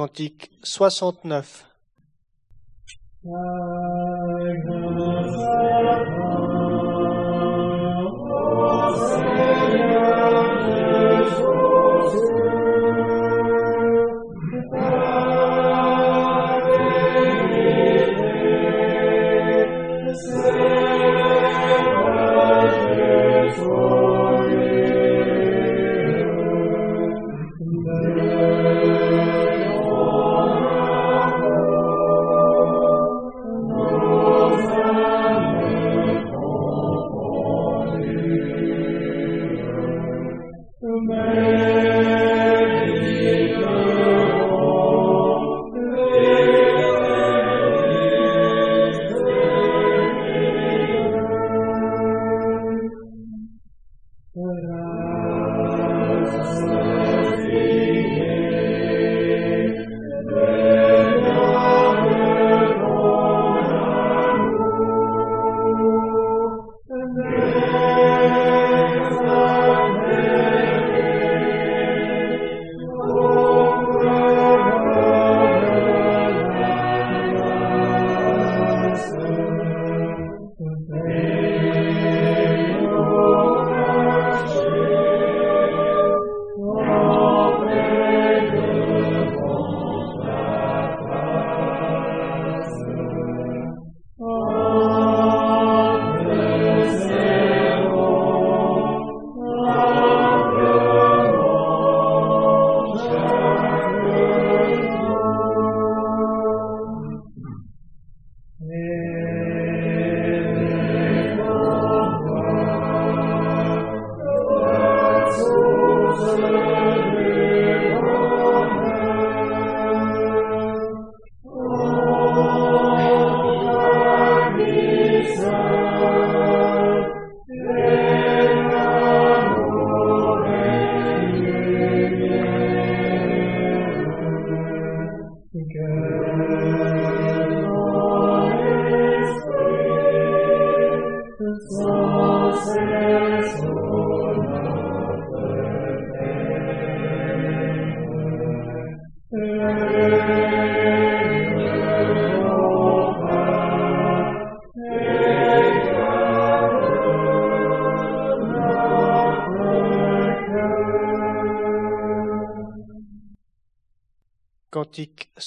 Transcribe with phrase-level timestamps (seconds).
[0.00, 1.66] Cantique 69.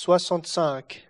[0.06, 1.08] Cantique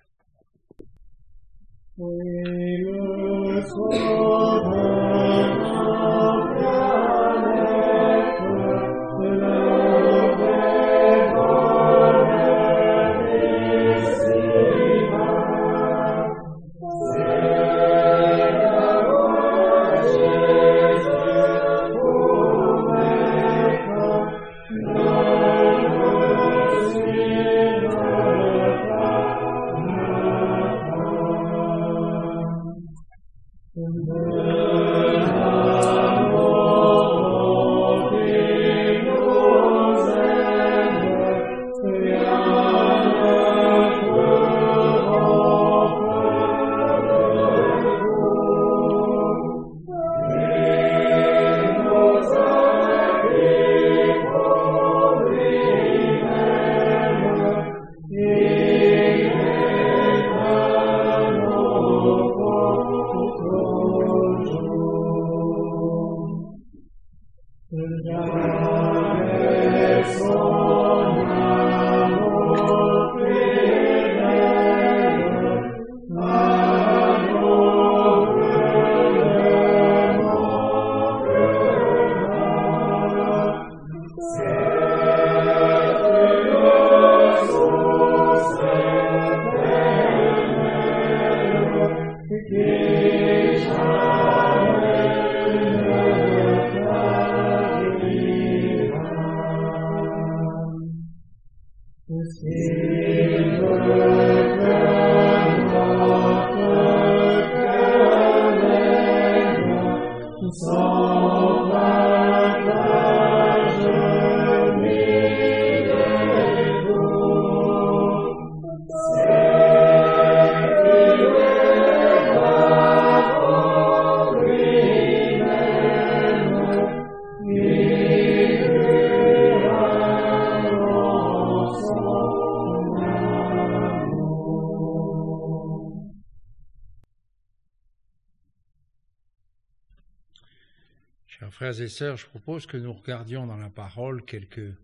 [141.73, 144.75] frères et sœurs, je propose que nous regardions dans la parole quelques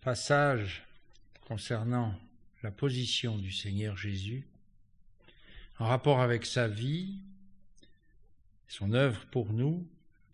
[0.00, 0.86] passages
[1.46, 2.18] concernant
[2.62, 4.46] la position du Seigneur Jésus
[5.78, 7.18] en rapport avec sa vie,
[8.68, 9.86] son œuvre pour nous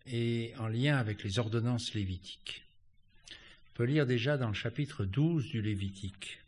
[0.05, 2.63] et en lien avec les ordonnances lévitiques.
[3.31, 6.39] On peut lire déjà dans le chapitre 12 du Lévitique.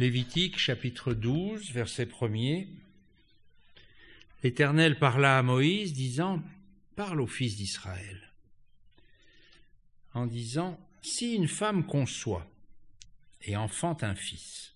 [0.00, 2.68] Lévitique chapitre 12, verset 1er.
[4.42, 6.42] L'Éternel parla à Moïse, disant,
[6.96, 8.32] Parle aux fils d'Israël,
[10.14, 12.50] en disant, Si une femme conçoit
[13.42, 14.74] et enfante un fils,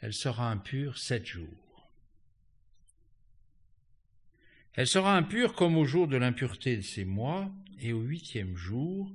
[0.00, 1.90] elle sera impure sept jours.
[4.72, 9.12] Elle sera impure comme au jour de l'impureté de ses mois, et au huitième jour,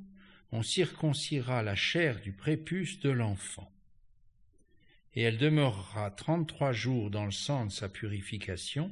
[0.51, 3.71] on circoncira la chair du prépuce de l'enfant
[5.15, 8.91] et elle demeurera trente-trois jours dans le sang de sa purification,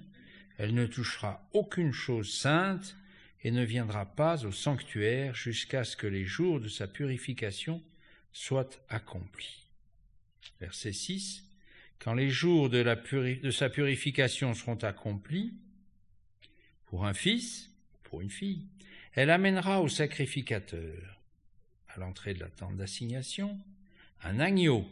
[0.58, 2.98] elle ne touchera aucune chose sainte
[3.44, 7.82] et ne viendra pas au sanctuaire jusqu'à ce que les jours de sa purification
[8.34, 9.66] soient accomplis.
[10.60, 11.46] Verset 6.
[12.00, 12.84] Quand les jours de,
[13.42, 15.54] de sa purification seront accomplis,
[16.86, 17.70] pour un fils,
[18.04, 18.66] pour une fille,
[19.14, 21.22] elle amènera au sacrificateur,
[21.88, 23.58] à l'entrée de la tente d'assignation,
[24.24, 24.86] un agneau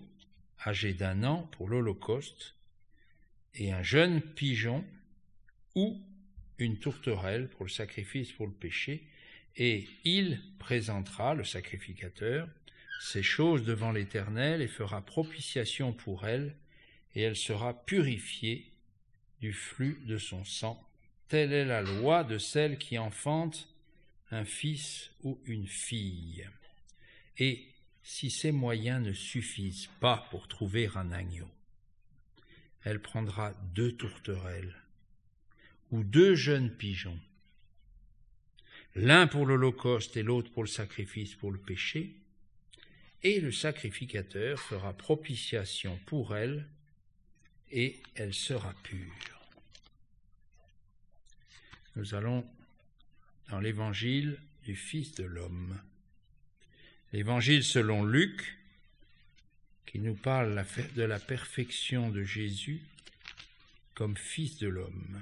[0.66, 2.56] âgé d'un an pour l'Holocauste,
[3.54, 4.86] et un jeune pigeon
[5.76, 6.02] ou
[6.60, 9.08] une tourterelle pour le sacrifice pour le péché,
[9.56, 12.48] et il présentera, le sacrificateur,
[13.00, 16.56] ces choses devant l'Éternel et fera propitiation pour elle,
[17.16, 18.72] et elle sera purifiée
[19.42, 20.84] du flux de son sang.
[21.28, 23.68] Telle est la loi de celle qui enfante
[24.32, 26.48] un fils ou une fille.
[27.38, 27.68] Et
[28.10, 31.50] si ces moyens ne suffisent pas pour trouver un agneau.
[32.84, 34.74] Elle prendra deux tourterelles
[35.92, 37.20] ou deux jeunes pigeons,
[38.96, 42.16] l'un pour l'Holocauste et l'autre pour le sacrifice pour le péché,
[43.24, 46.66] et le sacrificateur fera propitiation pour elle,
[47.72, 49.42] et elle sera pure.
[51.98, 52.50] Nous allons
[53.50, 55.78] dans l'évangile du Fils de l'homme.
[57.14, 58.58] L'évangile selon Luc,
[59.86, 60.66] qui nous parle
[60.96, 62.82] de la perfection de Jésus
[63.94, 65.22] comme Fils de l'homme.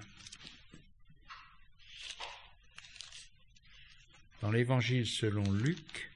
[4.42, 6.12] Dans l'évangile selon Luc,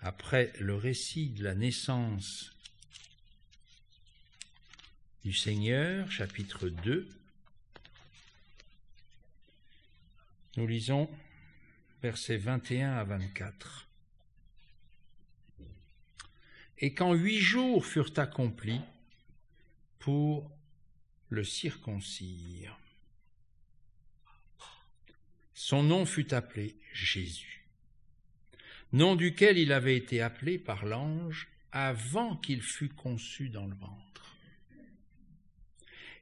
[0.00, 2.54] après le récit de la naissance
[5.24, 7.08] du Seigneur, chapitre 2,
[10.56, 11.10] nous lisons
[12.02, 13.88] versets 21 à 24.
[16.78, 18.80] Et quand huit jours furent accomplis
[19.98, 20.50] pour
[21.28, 22.78] le circoncire,
[25.52, 27.66] son nom fut appelé Jésus,
[28.92, 34.36] nom duquel il avait été appelé par l'ange avant qu'il fût conçu dans le ventre.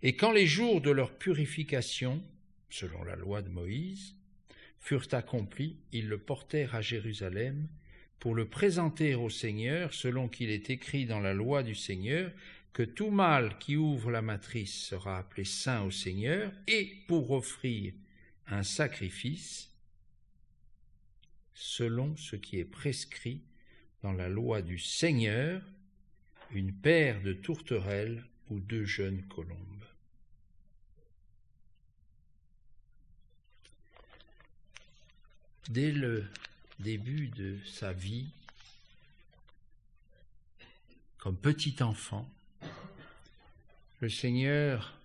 [0.03, 2.23] Et quand les jours de leur purification,
[2.69, 4.18] selon la loi de Moïse,
[4.81, 7.69] furent accomplis, ils le portèrent à Jérusalem
[8.19, 12.33] pour le présenter au Seigneur, selon qu'il est écrit dans la loi du Seigneur,
[12.73, 17.93] que tout mâle qui ouvre la matrice sera appelé saint au Seigneur, et pour offrir
[18.47, 19.71] un sacrifice
[21.55, 23.43] selon ce qui est prescrit
[24.03, 25.63] dans la loi du Seigneur,
[26.53, 29.78] une paire de tourterelles ou deux jeunes colombes.
[35.69, 36.27] Dès le
[36.79, 38.29] début de sa vie,
[41.19, 42.29] comme petit enfant,
[44.01, 44.97] le Seigneur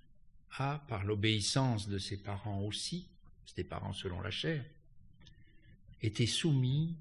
[0.57, 3.07] a, par l'obéissance de ses parents aussi,
[3.55, 4.63] des parents selon la chair,
[6.01, 6.95] été soumis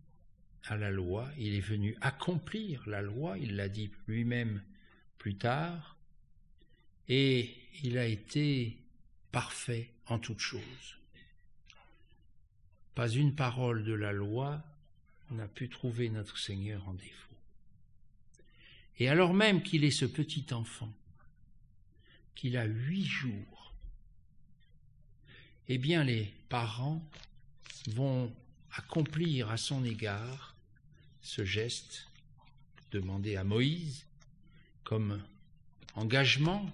[0.65, 4.63] à la loi, il est venu accomplir la loi, il l'a dit lui-même
[5.19, 5.97] plus tard,
[7.09, 8.79] et il a été
[9.33, 10.99] parfait en toutes choses.
[12.95, 14.63] Pas une parole de la loi
[15.31, 17.37] n'a pu trouver notre Seigneur en défaut.
[18.99, 20.93] Et alors même qu'il est ce petit enfant,
[22.35, 23.73] qu'il a huit jours,
[25.69, 27.03] eh bien les parents
[27.89, 28.33] vont
[28.73, 30.55] accomplir à son égard
[31.23, 32.09] ce geste
[32.91, 34.07] demandé à Moïse
[34.85, 35.23] comme
[35.95, 36.71] engagement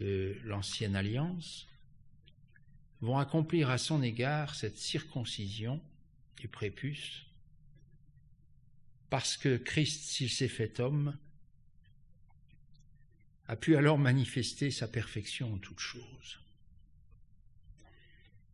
[0.00, 1.66] de l'ancienne alliance,
[3.06, 5.80] vont accomplir à son égard cette circoncision
[6.36, 7.24] du prépuce,
[9.08, 11.16] parce que Christ, s'il s'est fait homme,
[13.46, 16.40] a pu alors manifester sa perfection en toutes choses.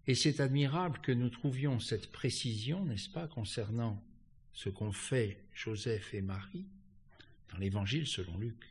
[0.06, 4.04] Et c'est admirable que nous trouvions cette précision, n'est-ce pas, concernant
[4.52, 6.66] ce qu'ont fait Joseph et Marie
[7.50, 8.68] dans l'Évangile selon Luc.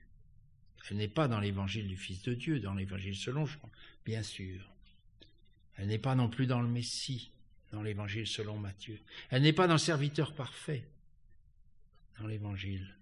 [0.90, 3.70] Elle n'est pas dans l'Évangile du Fils de Dieu, dans l'Évangile selon Jean,
[4.06, 4.71] bien sûr.
[5.76, 7.32] Elle n'est pas non plus dans le Messie,
[7.72, 9.00] dans l'Évangile selon Matthieu.
[9.30, 10.88] Elle n'est pas dans le serviteur parfait,
[12.20, 12.96] dans l'Évangile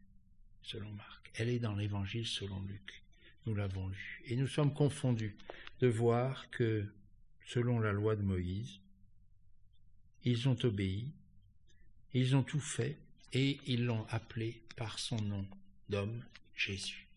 [0.62, 1.32] selon Marc.
[1.36, 3.04] Elle est dans l'Évangile selon Luc.
[3.46, 4.22] Nous l'avons lu.
[4.26, 5.36] Et nous sommes confondus
[5.80, 6.86] de voir que,
[7.46, 8.80] selon la loi de Moïse,
[10.24, 11.12] ils ont obéi,
[12.14, 12.98] ils ont tout fait,
[13.34, 15.48] et ils l'ont appelé par son nom
[15.88, 16.24] d'homme,
[16.56, 17.08] Jésus.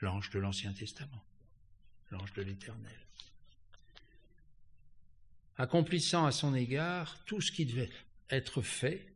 [0.00, 1.24] L'ange de l'Ancien Testament,
[2.10, 3.05] l'ange de l'Éternel.
[5.58, 7.90] Accomplissant à son égard tout ce qui devait
[8.30, 9.06] être fait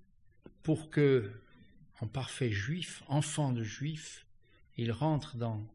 [0.63, 1.31] pour que,
[2.01, 4.25] en parfait juif, enfant de juif,
[4.77, 5.67] il rentre dans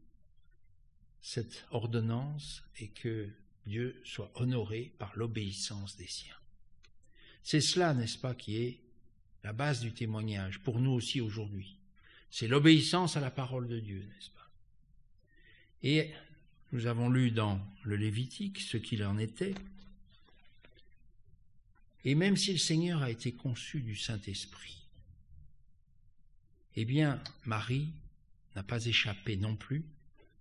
[1.22, 3.28] cette ordonnance et que
[3.66, 6.34] Dieu soit honoré par l'obéissance des siens.
[7.42, 8.80] C'est cela, n'est-ce pas, qui est
[9.44, 11.78] la base du témoignage pour nous aussi aujourd'hui.
[12.30, 14.50] C'est l'obéissance à la parole de Dieu, n'est-ce pas?
[15.84, 16.12] Et
[16.72, 19.54] nous avons lu dans le Lévitique ce qu'il en était.
[22.06, 24.86] Et même si le Seigneur a été conçu du Saint-Esprit,
[26.76, 27.88] eh bien, Marie
[28.54, 29.84] n'a pas échappé non plus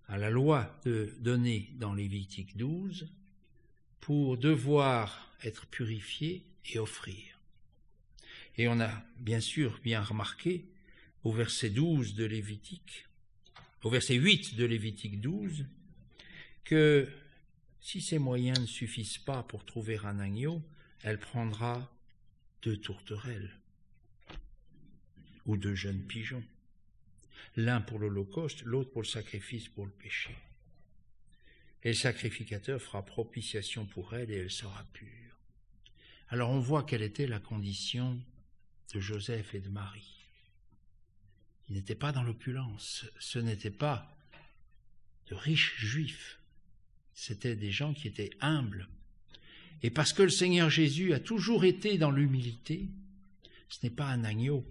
[0.08, 3.08] à la loi de donner dans Lévitique 12
[4.00, 7.40] pour devoir être purifié et offrir.
[8.58, 10.66] Et on a bien sûr bien remarqué
[11.24, 13.08] au verset 12 de Lévitique,
[13.82, 15.66] au verset 8 de Lévitique 12,
[16.64, 17.10] que
[17.82, 20.62] si ces moyens ne suffisent pas pour trouver un agneau,
[21.06, 21.88] elle prendra
[22.64, 23.56] deux tourterelles
[25.46, 26.44] ou deux jeunes pigeons
[27.58, 30.36] l'un pour l'Holocauste, l'autre pour le sacrifice pour le péché.
[31.84, 35.40] Et le sacrificateur fera propitiation pour elle et elle sera pure.
[36.30, 38.20] Alors on voit quelle était la condition
[38.92, 40.26] de Joseph et de Marie.
[41.70, 44.18] Ils n'étaient pas dans l'opulence, ce n'étaient pas
[45.28, 46.40] de riches juifs,
[47.14, 48.90] c'étaient des gens qui étaient humbles.
[49.84, 52.90] Et parce que le Seigneur Jésus a toujours été dans l'humilité,
[53.70, 54.66] ce n'est pas un agneau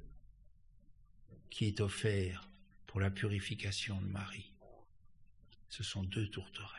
[1.50, 2.48] qui est offert
[2.86, 4.52] pour la purification de Marie.
[5.68, 6.70] Ce sont deux tourterelles.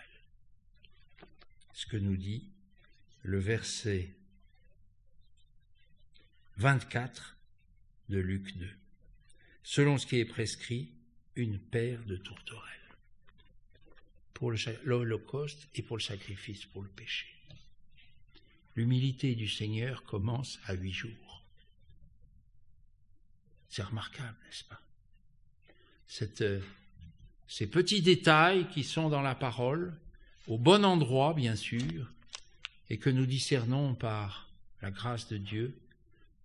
[1.74, 2.50] Ce que nous dit
[3.24, 4.10] le verset
[6.58, 7.36] 24
[8.10, 8.70] de Luc 2.
[9.64, 10.92] Selon ce qui est prescrit,
[11.36, 12.72] une paire de tourterelles
[14.34, 14.52] pour
[14.84, 17.28] l'Holocauste et pour le sacrifice pour le péché.
[18.76, 21.44] L'humilité du Seigneur commence à huit jours.
[23.70, 24.82] C'est remarquable, n'est-ce pas?
[26.42, 26.62] Euh,
[27.48, 29.98] ces petits détails qui sont dans la parole,
[30.48, 32.12] au bon endroit bien sûr,
[32.90, 34.50] et que nous discernons par
[34.82, 35.78] la grâce de Dieu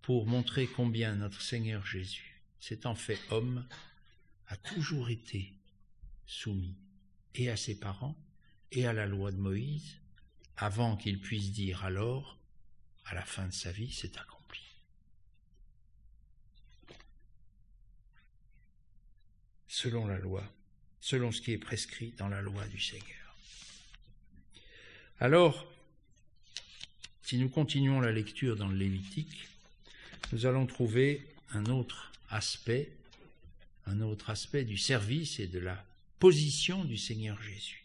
[0.03, 3.67] pour montrer combien notre Seigneur Jésus, s'étant fait homme,
[4.49, 5.53] a toujours été
[6.27, 6.77] soumis
[7.35, 8.17] et à ses parents
[8.73, 10.00] et à la loi de Moïse,
[10.61, 12.39] avant qu'il puisse dire alors,
[13.07, 14.41] à la fin de sa vie, c'est accompli.
[19.71, 20.45] selon la loi,
[21.01, 23.35] selon ce qui est prescrit dans la loi du Seigneur.
[25.21, 25.73] Alors,
[27.23, 29.49] si nous continuons la lecture dans le Lévitique,
[30.33, 32.93] nous allons trouver un autre aspect,
[33.87, 35.83] un autre aspect du service et de la
[36.19, 37.85] position du Seigneur Jésus.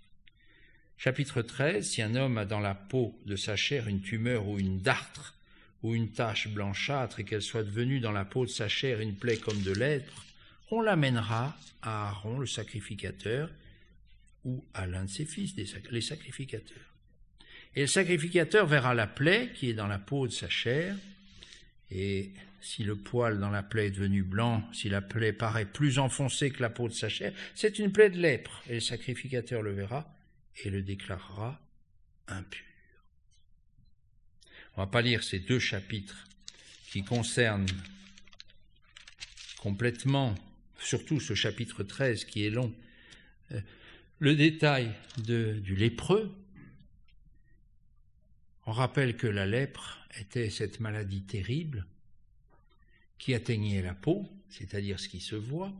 [0.98, 4.60] Chapitre 13, si un homme a dans la peau de sa chair une tumeur ou
[4.60, 5.36] une dartre
[5.84, 9.16] ou une tache blanchâtre et qu'elle soit devenue dans la peau de sa chair une
[9.16, 10.26] plaie comme de lèpre,
[10.72, 13.52] on l'amènera à Aaron, le sacrificateur,
[14.46, 15.56] ou à l'un de ses fils,
[15.92, 16.94] les sacrificateurs.
[17.76, 20.96] Et le sacrificateur verra la plaie qui est dans la peau de sa chair,
[21.92, 26.00] et si le poil dans la plaie est devenu blanc, si la plaie paraît plus
[26.00, 29.62] enfoncée que la peau de sa chair, c'est une plaie de lèpre, et le sacrificateur
[29.62, 30.15] le verra
[30.64, 31.60] et le déclarera
[32.28, 32.64] impur.
[34.76, 36.28] On ne va pas lire ces deux chapitres
[36.92, 37.68] qui concernent
[39.58, 40.36] complètement
[40.80, 42.74] surtout ce chapitre 13 qui est long,
[43.52, 43.62] euh,
[44.20, 46.34] le détail du lépreux.
[48.66, 51.86] On rappelle que la lèpre était cette maladie terrible
[53.18, 55.74] qui atteignait la peau, c'est-à-dire ce qui se voit,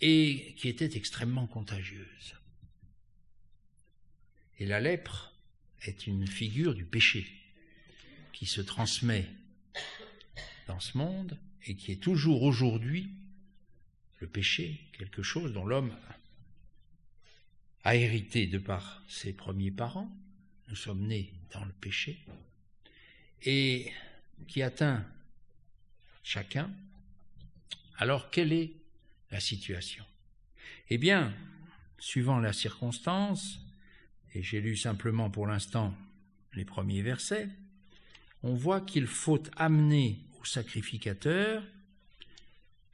[0.00, 2.34] et qui était extrêmement contagieuse.
[4.60, 5.32] Et la lèpre
[5.82, 7.26] est une figure du péché
[8.34, 9.26] qui se transmet
[10.66, 13.08] dans ce monde et qui est toujours aujourd'hui
[14.18, 15.96] le péché, quelque chose dont l'homme
[17.84, 20.14] a hérité de par ses premiers parents.
[20.68, 22.18] Nous sommes nés dans le péché
[23.42, 23.90] et
[24.46, 25.06] qui atteint
[26.22, 26.70] chacun.
[27.96, 28.72] Alors quelle est
[29.30, 30.04] la situation?
[30.90, 31.34] Eh bien,
[31.98, 33.58] suivant la circonstance,
[34.34, 35.94] et j'ai lu simplement pour l'instant
[36.54, 37.48] les premiers versets,
[38.42, 41.62] on voit qu'il faut amener au sacrificateur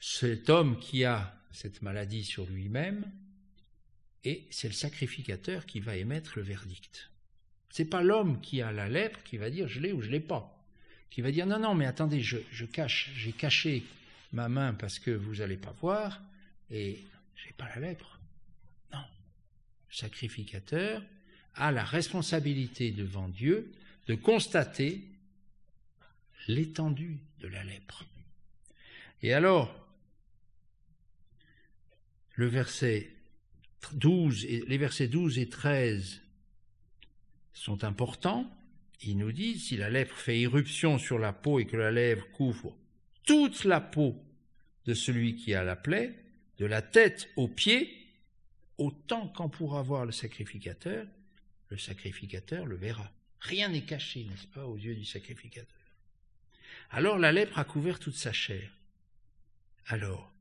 [0.01, 3.11] cet homme qui a cette maladie sur lui-même,
[4.25, 7.11] et c'est le sacrificateur qui va émettre le verdict.
[7.71, 10.21] C'est pas l'homme qui a la lèpre qui va dire je l'ai ou je l'ai
[10.21, 10.65] pas,
[11.11, 13.85] qui va dire non non mais attendez je cache j'ai caché
[14.33, 16.21] ma main parce que vous n'allez pas voir
[16.71, 17.03] et
[17.37, 18.19] j'ai pas la lèpre.
[18.93, 19.05] Non,
[19.89, 21.03] le sacrificateur
[21.57, 23.73] a la responsabilité devant Dieu
[24.07, 25.03] de constater
[26.49, 28.05] l'étendue de la lèpre.
[29.23, 29.75] Et alors,
[32.35, 33.11] le verset
[33.93, 36.21] 12 et, les versets 12 et 13
[37.53, 38.51] sont importants.
[39.03, 42.27] Ils nous disent, si la lèpre fait irruption sur la peau et que la lèvre
[42.33, 42.77] couvre
[43.25, 44.17] toute la peau
[44.85, 46.15] de celui qui a la plaie,
[46.59, 47.93] de la tête aux pieds,
[48.79, 51.07] autant qu'en pourra voir le sacrificateur,
[51.69, 53.13] le sacrificateur le verra.
[53.41, 55.81] Rien n'est caché, n'est-ce pas, aux yeux du sacrificateur.
[56.91, 58.71] Alors la lèpre a couvert toute sa chair.
[59.87, 60.33] Alors,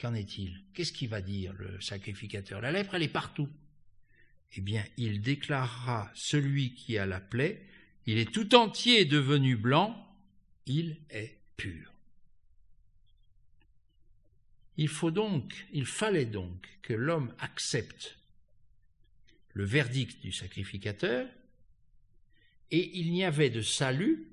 [0.00, 0.62] qu'en est-il?
[0.74, 2.60] Qu'est-ce qu'il va dire le sacrificateur?
[2.60, 3.48] La lèpre, elle est partout.
[4.56, 7.64] Eh bien, il déclarera celui qui a la plaie,
[8.06, 10.04] il est tout entier devenu blanc,
[10.66, 11.92] il est pur.
[14.78, 18.17] Il faut donc, il fallait donc que l'homme accepte
[19.58, 21.26] le verdict du sacrificateur,
[22.70, 24.28] et il n'y avait de salut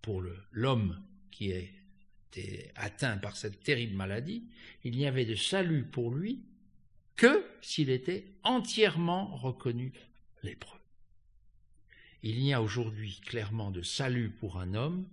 [0.00, 0.98] pour l'homme
[1.30, 4.44] qui était atteint par cette terrible maladie,
[4.82, 6.40] il n'y avait de salut pour lui
[7.16, 9.92] que s'il était entièrement reconnu
[10.42, 10.80] lépreux.
[12.22, 15.06] Il n'y a aujourd'hui clairement de salut pour un homme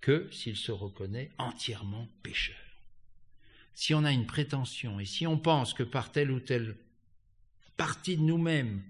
[0.00, 2.56] que s'il se reconnaît entièrement pécheur.
[3.74, 6.74] Si on a une prétention et si on pense que par telle ou telle
[7.76, 8.82] partie de nous-mêmes,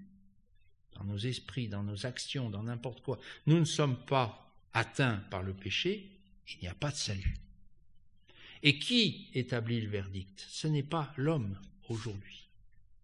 [0.95, 5.43] dans nos esprits, dans nos actions, dans n'importe quoi, nous ne sommes pas atteints par
[5.43, 6.09] le péché,
[6.53, 7.37] il n'y a pas de salut.
[8.63, 10.47] Et qui établit le verdict?
[10.49, 12.49] Ce n'est pas l'homme aujourd'hui,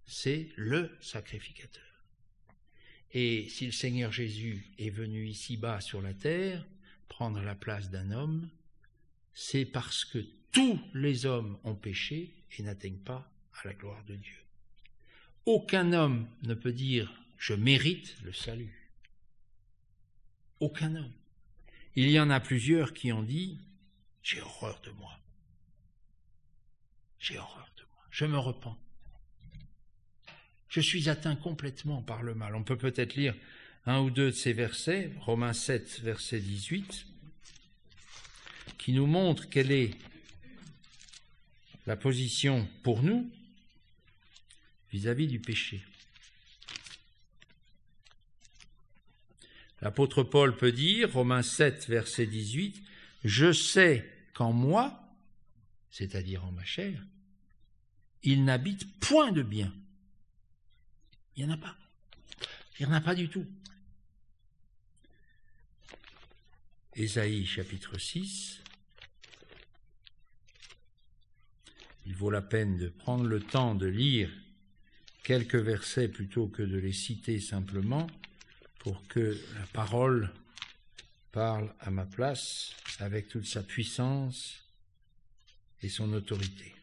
[0.07, 1.83] c'est le sacrificateur.
[3.13, 6.65] Et si le Seigneur Jésus est venu ici-bas sur la terre,
[7.09, 8.49] prendre la place d'un homme,
[9.35, 13.31] c'est parce que tous les hommes ont péché et n'atteignent pas
[13.63, 14.37] à la gloire de Dieu.
[15.47, 18.91] Aucun homme ne peut dire je mérite le salut.
[20.61, 21.13] Aucun homme.
[21.97, 23.59] Il y en a plusieurs qui ont dit
[24.23, 25.19] j'ai horreur de moi.
[27.19, 28.05] J'ai horreur de moi.
[28.11, 28.79] Je me repens.
[30.69, 32.55] Je suis atteint complètement par le mal.
[32.55, 33.35] On peut peut-être lire
[33.87, 37.07] un ou deux de ces versets, Romains 7, verset 18,
[38.79, 39.97] qui nous montre quelle est
[41.87, 43.31] la position pour nous
[44.93, 45.83] vis-à-vis du péché.
[49.81, 52.83] L'apôtre Paul peut dire, Romains 7, verset 18,
[53.25, 55.03] Je sais qu'en moi,
[55.91, 57.03] c'est-à-dire en ma chair,
[58.23, 59.73] il n'habite point de bien.
[61.37, 61.77] Il n'y en a pas.
[62.79, 63.47] Il n'y en a pas du tout.
[66.95, 68.61] Ésaïe chapitre 6.
[72.07, 74.31] Il vaut la peine de prendre le temps de lire
[75.23, 78.07] quelques versets plutôt que de les citer simplement
[78.79, 80.33] pour que la parole
[81.33, 84.65] parle à ma place avec toute sa puissance
[85.83, 86.75] et son autorité.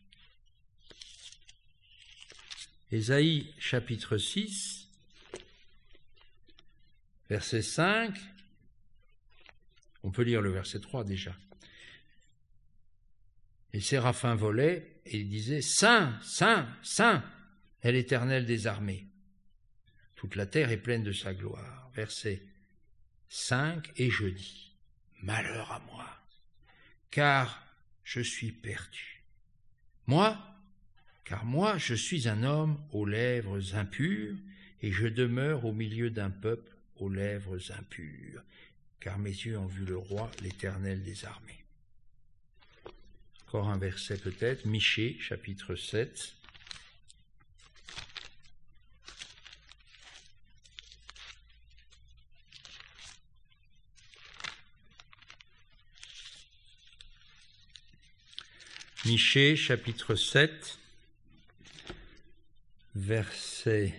[2.92, 4.88] Ésaïe chapitre 6,
[7.30, 8.18] verset 5,
[10.04, 11.36] on peut lire le verset 3 déjà.
[13.74, 17.24] Et Séraphin volait et il disait Saint, Saint, Saint
[17.84, 19.08] est l'Éternel des armées.
[20.16, 21.90] Toute la terre est pleine de sa gloire.
[21.94, 22.42] Verset
[23.30, 24.76] 5, et je dis,
[25.22, 26.08] Malheur à moi,
[27.12, 27.66] car
[28.04, 29.24] je suis perdu.
[30.06, 30.38] Moi,
[31.26, 34.38] car moi je suis un homme aux lèvres impures,
[34.82, 38.44] et je demeure au milieu d'un peuple aux lèvres impures,
[39.00, 41.64] car mes yeux ont vu le roi, l'Éternel des armées.
[43.48, 46.37] Encore un verset peut-être, Michée, chapitre 7.
[59.08, 60.78] Michée, chapitre 7,
[62.94, 63.96] verset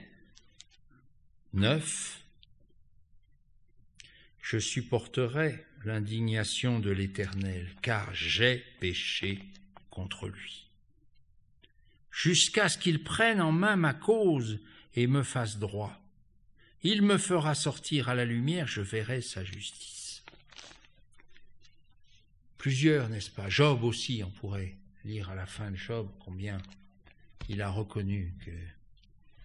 [1.54, 2.20] 9.
[4.42, 9.42] Je supporterai l'indignation de l'Éternel, car j'ai péché
[9.88, 10.68] contre lui.
[12.10, 14.60] Jusqu'à ce qu'il prenne en main ma cause
[14.94, 15.98] et me fasse droit.
[16.82, 20.22] Il me fera sortir à la lumière, je verrai sa justice.
[22.58, 23.48] Plusieurs, n'est-ce pas?
[23.48, 26.58] Job aussi, on pourrait lire à la fin de Job combien
[27.48, 28.34] il a reconnu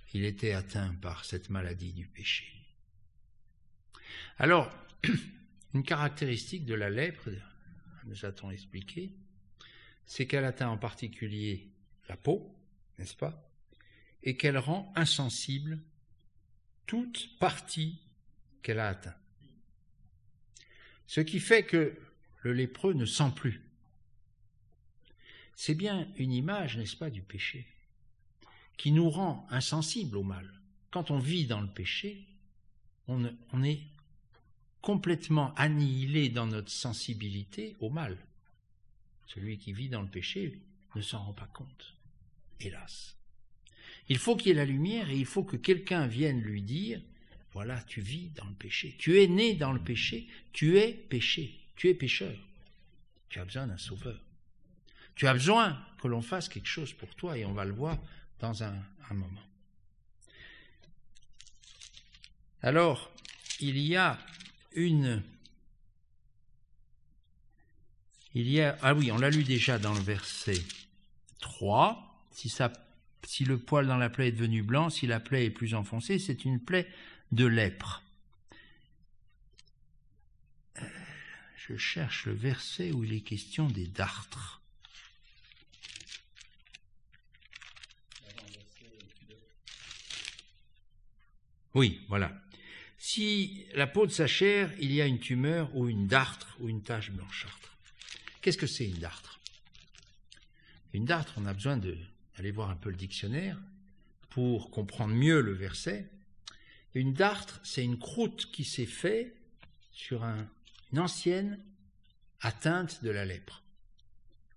[0.07, 2.45] qu'il était atteint par cette maladie du péché.
[4.37, 4.71] Alors,
[5.73, 7.29] une caractéristique de la lèpre,
[8.05, 9.13] nous a-t-on expliqué,
[10.05, 11.69] c'est qu'elle atteint en particulier
[12.09, 12.53] la peau,
[12.99, 13.49] n'est-ce pas,
[14.23, 15.79] et qu'elle rend insensible
[16.85, 17.99] toute partie
[18.61, 19.15] qu'elle a atteint.
[21.07, 21.97] Ce qui fait que
[22.41, 23.61] le lépreux ne sent plus.
[25.55, 27.65] C'est bien une image, n'est-ce pas, du péché,
[28.77, 30.51] qui nous rend insensibles au mal.
[30.91, 32.25] Quand on vit dans le péché,
[33.07, 33.25] on,
[33.63, 33.81] est
[34.81, 38.17] complètement annihilé dans notre sensibilité au mal.
[39.27, 40.59] Celui qui vit dans le péché
[40.95, 41.93] ne s'en rend pas compte,
[42.59, 43.15] hélas.
[44.09, 47.01] Il faut qu'il y ait la lumière et il faut que quelqu'un vienne lui dire,
[47.53, 51.59] voilà, tu vis dans le péché, tu es né dans le péché, tu es péché,
[51.75, 52.37] tu es pécheur,
[53.29, 54.19] tu as besoin d'un sauveur.
[55.15, 57.97] Tu as besoin que l'on fasse quelque chose pour toi et on va le voir
[58.39, 58.73] dans un,
[59.11, 59.41] moment.
[62.61, 63.11] Alors,
[63.59, 64.17] il y a
[64.73, 65.21] une...
[68.33, 68.75] Il y a...
[68.81, 70.59] Ah oui, on l'a lu déjà dans le verset
[71.41, 72.25] 3.
[72.31, 72.51] Si,
[73.23, 76.17] si le poil dans la plaie est devenu blanc, si la plaie est plus enfoncée,
[76.17, 76.87] c'est une plaie
[77.31, 78.01] de lèpre.
[80.81, 80.87] Euh,
[81.55, 84.62] je cherche le verset où il est question des dartres.
[91.73, 92.31] Oui, voilà.
[92.97, 96.69] Si la peau de sa chair, il y a une tumeur ou une dartre ou
[96.69, 97.77] une tache blanchâtre.
[98.41, 99.39] Qu'est-ce que c'est une dartre?
[100.93, 103.57] Une dartre, on a besoin d'aller voir un peu le dictionnaire
[104.29, 106.09] pour comprendre mieux le verset.
[106.93, 109.35] Une dartre, c'est une croûte qui s'est faite
[109.91, 111.59] sur une ancienne
[112.41, 113.63] atteinte de la lèpre.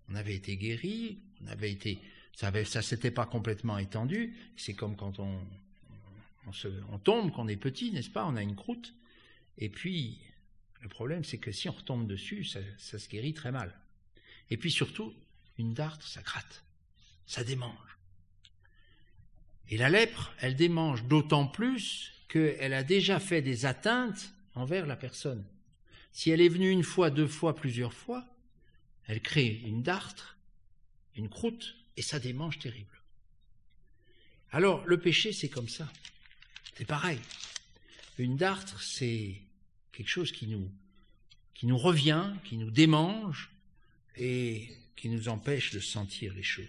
[0.08, 1.98] On avait été guéri, on avait été,
[2.34, 4.36] ça, ne s'était pas complètement étendu.
[4.56, 5.40] C'est comme quand on,
[6.46, 8.24] on, tombe quand on est petit, n'est-ce pas?
[8.24, 8.94] On a une croûte.
[9.58, 10.18] Et puis,
[10.80, 12.60] le problème, c'est que si on retombe dessus, ça,
[12.98, 13.78] se guérit très mal.
[14.50, 15.12] Et puis surtout,
[15.58, 16.64] une dartre, ça gratte,
[17.26, 17.98] ça démange.
[19.68, 24.96] Et la lèpre, elle démange d'autant plus qu'elle a déjà fait des atteintes envers la
[24.96, 25.44] personne.
[26.12, 28.24] Si elle est venue une fois, deux fois, plusieurs fois,
[29.06, 30.36] elle crée une dartre,
[31.16, 33.02] une croûte, et ça démange terrible.
[34.52, 35.90] Alors, le péché, c'est comme ça.
[36.76, 37.18] C'est pareil.
[38.18, 39.40] Une dartre, c'est
[39.92, 40.70] quelque chose qui nous,
[41.54, 43.50] qui nous revient, qui nous démange
[44.16, 46.66] et qui nous empêche de sentir les choses.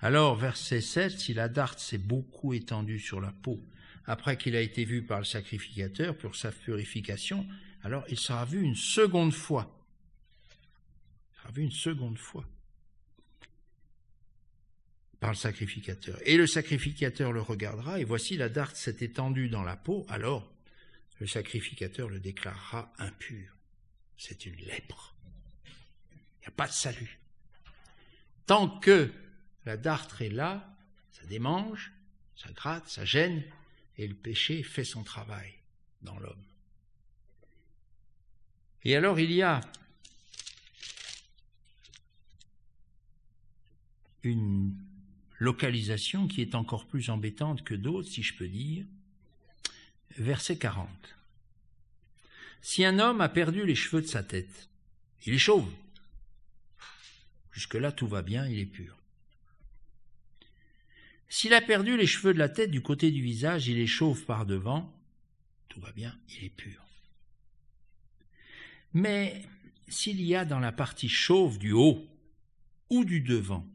[0.00, 3.60] Alors, verset 7, si la darte s'est beaucoup étendue sur la peau,
[4.04, 7.46] après qu'il a été vu par le sacrificateur pour sa purification,
[7.84, 9.72] alors il sera vu une seconde fois.
[11.30, 12.44] Il sera vu une seconde fois
[15.22, 16.18] par le sacrificateur.
[16.26, 20.52] Et le sacrificateur le regardera, et voici la darte s'est étendue dans la peau, alors
[21.20, 23.56] le sacrificateur le déclarera impur.
[24.18, 25.14] C'est une lèpre.
[25.64, 27.20] Il n'y a pas de salut.
[28.46, 29.12] Tant que
[29.64, 30.76] la dartre est là,
[31.12, 31.92] ça démange,
[32.34, 33.44] ça gratte, ça gêne,
[33.98, 35.54] et le péché fait son travail
[36.02, 36.44] dans l'homme.
[38.82, 39.60] Et alors il y a
[44.24, 44.74] une
[45.42, 48.84] localisation qui est encore plus embêtante que d'autres, si je peux dire.
[50.16, 50.88] Verset 40.
[52.60, 54.68] Si un homme a perdu les cheveux de sa tête,
[55.26, 55.68] il est chauve.
[57.50, 58.96] Jusque-là, tout va bien, il est pur.
[61.28, 64.24] S'il a perdu les cheveux de la tête du côté du visage, il est chauve
[64.24, 64.94] par devant,
[65.68, 66.86] tout va bien, il est pur.
[68.92, 69.42] Mais
[69.88, 72.06] s'il y a dans la partie chauve du haut
[72.90, 73.66] ou du devant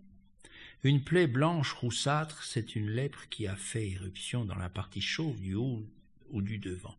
[0.83, 5.39] une plaie blanche roussâtre, c'est une lèpre qui a fait éruption dans la partie chauve
[5.39, 5.83] du haut
[6.29, 6.95] ou du devant.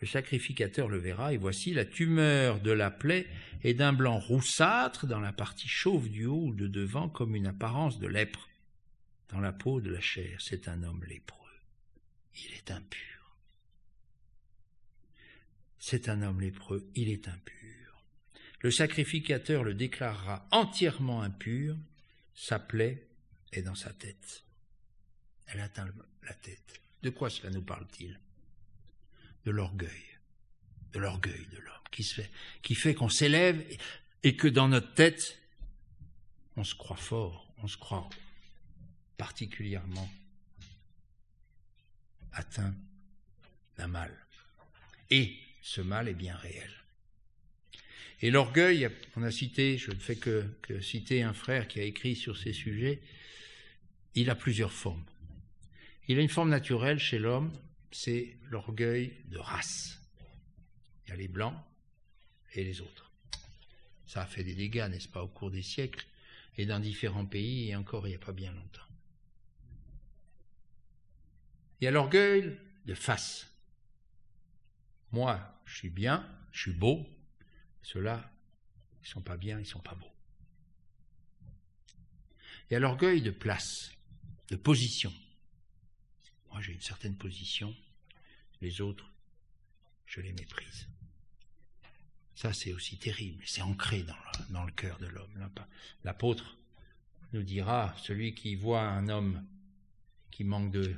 [0.00, 3.26] Le sacrificateur le verra, et voici la tumeur de la plaie
[3.62, 7.46] est d'un blanc roussâtre dans la partie chauve du haut ou de devant, comme une
[7.46, 8.48] apparence de lèpre.
[9.28, 11.36] Dans la peau de la chair, c'est un homme lépreux.
[12.34, 13.36] Il est impur.
[15.78, 18.04] C'est un homme lépreux, il est impur.
[18.60, 21.76] Le sacrificateur le déclarera entièrement impur,
[22.34, 23.06] sa plaie
[23.52, 24.44] est dans sa tête.
[25.46, 25.88] Elle atteint
[26.22, 26.80] la tête.
[27.02, 28.18] De quoi cela nous parle-t-il?
[29.44, 30.04] De l'orgueil,
[30.92, 32.30] de l'orgueil de l'homme qui, fait,
[32.62, 33.64] qui fait qu'on s'élève
[34.22, 35.38] et que dans notre tête,
[36.56, 38.08] on se croit fort, on se croit
[39.16, 40.10] particulièrement
[42.32, 42.74] atteint
[43.76, 44.14] d'un mal.
[45.10, 46.70] Et ce mal est bien réel.
[48.22, 50.44] Et l'orgueil, on a cité, je ne fais que,
[50.80, 53.00] citer un frère qui a écrit sur ces sujets,
[54.14, 55.04] il a plusieurs formes.
[56.08, 57.52] Il a une forme naturelle chez l'homme,
[57.90, 60.00] c'est l'orgueil de race.
[61.06, 61.56] Il y a les blancs
[62.54, 63.10] et les autres.
[64.06, 66.04] Ça a fait des dégâts, n'est-ce pas, au cours des siècles,
[66.58, 68.80] et dans différents pays, et encore il n'y a pas bien longtemps.
[71.80, 73.50] Il y a l'orgueil de face.
[75.12, 77.06] Moi, je suis bien, je suis beau.
[77.82, 78.30] Ceux-là,
[79.02, 80.12] ils sont pas bien, ils sont pas beaux.
[82.68, 83.90] Il y a l'orgueil de place,
[84.48, 85.12] de position.
[86.50, 87.74] Moi, j'ai une certaine position,
[88.60, 89.10] les autres,
[90.06, 90.88] je les méprise.
[92.34, 94.04] Ça, c'est aussi terrible, c'est ancré
[94.50, 95.50] dans le, cœur de l'homme.
[96.04, 96.56] L'apôtre
[97.32, 99.44] nous dira, celui qui voit un homme
[100.30, 100.94] qui manque de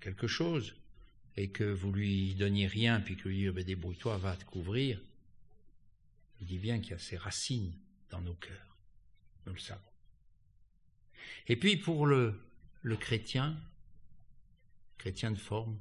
[0.00, 0.74] quelque chose
[1.36, 5.00] et que vous lui donniez rien, puis que lui dites, ben, débrouille-toi, va te couvrir,
[6.40, 7.78] il dit bien qu'il y a ses racines
[8.10, 8.78] dans nos cœurs.
[9.46, 9.82] Nous le savons.
[11.46, 12.42] Et puis pour le,
[13.00, 13.56] chrétien,
[14.98, 15.80] chrétien de forme,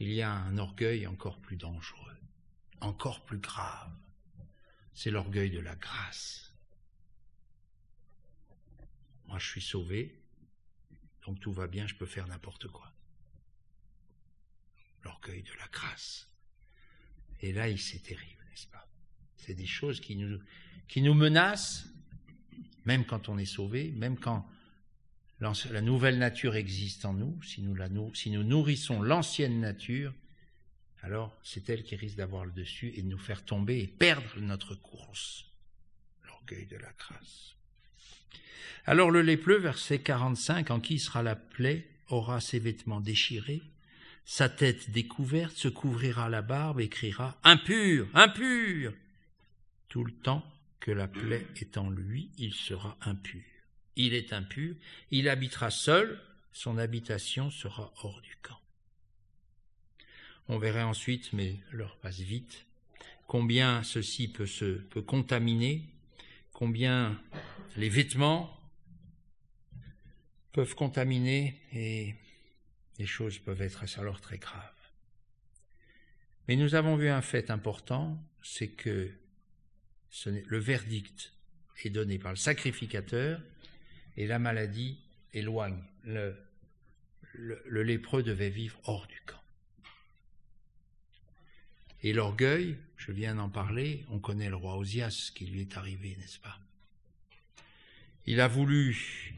[0.00, 2.16] il y a un orgueil encore plus dangereux,
[2.80, 3.92] encore plus grave.
[4.94, 6.52] C'est l'orgueil de la grâce.
[9.26, 10.20] Moi, je suis sauvé,
[11.26, 12.92] donc tout va bien, je peux faire n'importe quoi
[15.02, 16.28] l'orgueil de la grâce.
[17.40, 18.87] Et là, c'est terrible, n'est-ce pas?
[19.38, 20.38] C'est des choses qui nous,
[20.88, 21.86] qui nous menacent,
[22.84, 24.46] même quand on est sauvé, même quand
[25.40, 30.12] la nouvelle nature existe en nous, si nous, la, si nous nourrissons l'ancienne nature,
[31.02, 34.40] alors c'est elle qui risque d'avoir le dessus et de nous faire tomber et perdre
[34.40, 35.44] notre course.
[36.26, 37.54] L'orgueil de la grâce.
[38.84, 43.62] Alors le lépreux, verset 45, en qui sera la plaie, aura ses vêtements déchirés,
[44.24, 48.92] sa tête découverte se couvrira la barbe et criera Impur, impur
[49.88, 50.44] Tout le temps
[50.80, 53.42] que la plaie est en lui, il sera impur.
[53.96, 54.76] Il est impur,
[55.10, 56.20] il habitera seul,
[56.52, 58.60] son habitation sera hors du camp.
[60.48, 62.66] On verrait ensuite, mais l'heure passe vite,
[63.26, 65.84] combien ceci peut se peut contaminer,
[66.52, 67.20] combien
[67.76, 68.58] les vêtements
[70.52, 72.14] peuvent contaminer et
[72.98, 74.62] les choses peuvent être alors très graves.
[76.48, 79.10] Mais nous avons vu un fait important, c'est que
[80.24, 81.32] le verdict
[81.84, 83.40] est donné par le sacrificateur
[84.16, 84.98] et la maladie
[85.32, 85.82] éloigne.
[86.04, 86.36] Le,
[87.34, 89.40] le, lépreux devait vivre hors du camp.
[92.02, 96.16] Et l'orgueil, je viens d'en parler, on connaît le roi Osias, qui lui est arrivé,
[96.18, 96.58] n'est-ce pas?
[98.26, 99.34] Il a voulu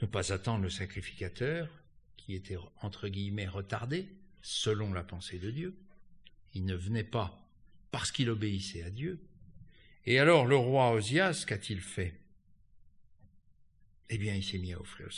[0.00, 1.68] ne pas attendre le sacrificateur,
[2.16, 4.08] qui était entre guillemets retardé,
[4.42, 5.76] selon la pensée de Dieu.
[6.54, 7.46] Il ne venait pas
[7.90, 9.20] parce qu'il obéissait à Dieu.
[10.06, 12.14] Et alors le roi Osias, qu'a-t-il fait?
[14.10, 15.12] Eh bien, il s'est mis à offrir le,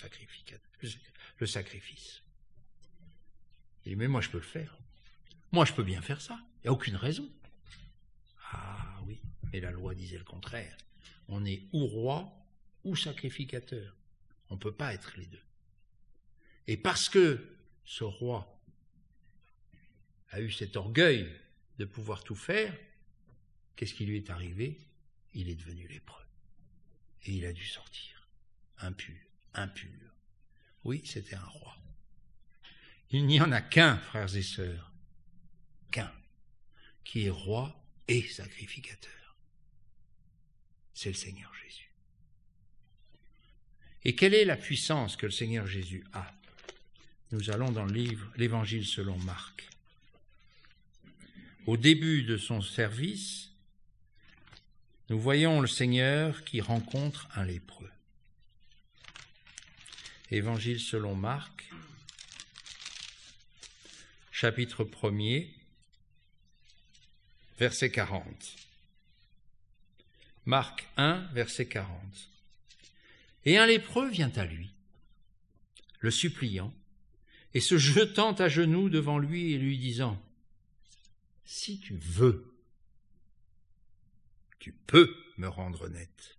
[1.46, 2.22] sacrifice.
[3.84, 4.78] Il dit, mais moi je peux le faire.
[5.52, 6.38] Moi je peux bien faire ça.
[6.58, 7.28] Il n'y a aucune raison.
[8.52, 9.20] Ah oui,
[9.52, 10.76] mais la loi disait le contraire.
[11.28, 12.32] On est ou roi
[12.84, 13.96] ou sacrificateur.
[14.50, 15.42] On ne peut pas être les deux.
[16.68, 18.60] Et parce que ce roi
[20.30, 21.32] a eu cet orgueil
[21.78, 22.74] de pouvoir tout faire,
[23.76, 24.78] qu'est-ce qui lui est arrivé?
[25.34, 26.24] Il est devenu lépreux.
[27.24, 28.28] Et il a dû sortir.
[28.78, 29.16] Impur,
[29.54, 29.90] impur.
[30.84, 31.76] Oui, c'était un roi.
[33.10, 34.92] Il n'y en a qu'un, frères et sœurs,
[35.90, 36.12] qu'un,
[37.04, 39.36] qui est roi et sacrificateur.
[40.94, 41.90] C'est le Seigneur Jésus.
[44.04, 46.32] Et quelle est la puissance que le Seigneur Jésus a?
[47.32, 49.68] Nous allons dans le livre L'Évangile selon Marc.
[51.66, 53.50] Au début de son service,
[55.08, 57.90] nous voyons le Seigneur qui rencontre un lépreux.
[60.32, 61.70] Évangile selon Marc,
[64.32, 65.48] chapitre 1er,
[67.58, 68.24] verset 40.
[70.44, 71.88] Marc 1, verset 40.
[73.44, 74.70] Et un lépreux vient à lui,
[76.00, 76.74] le suppliant,
[77.54, 80.20] et se jetant à genoux devant lui et lui disant,
[81.44, 82.55] Si tu veux,
[84.58, 86.36] tu peux me rendre net.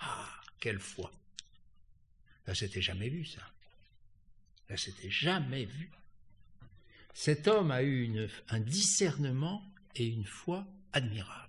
[0.00, 0.28] Ah,
[0.60, 1.12] quelle foi.
[2.46, 3.42] Là, c'était jamais vu, ça.
[4.68, 5.90] Là, c'était jamais vu.
[7.14, 9.62] Cet homme a eu un discernement
[9.94, 11.40] et une foi admirables.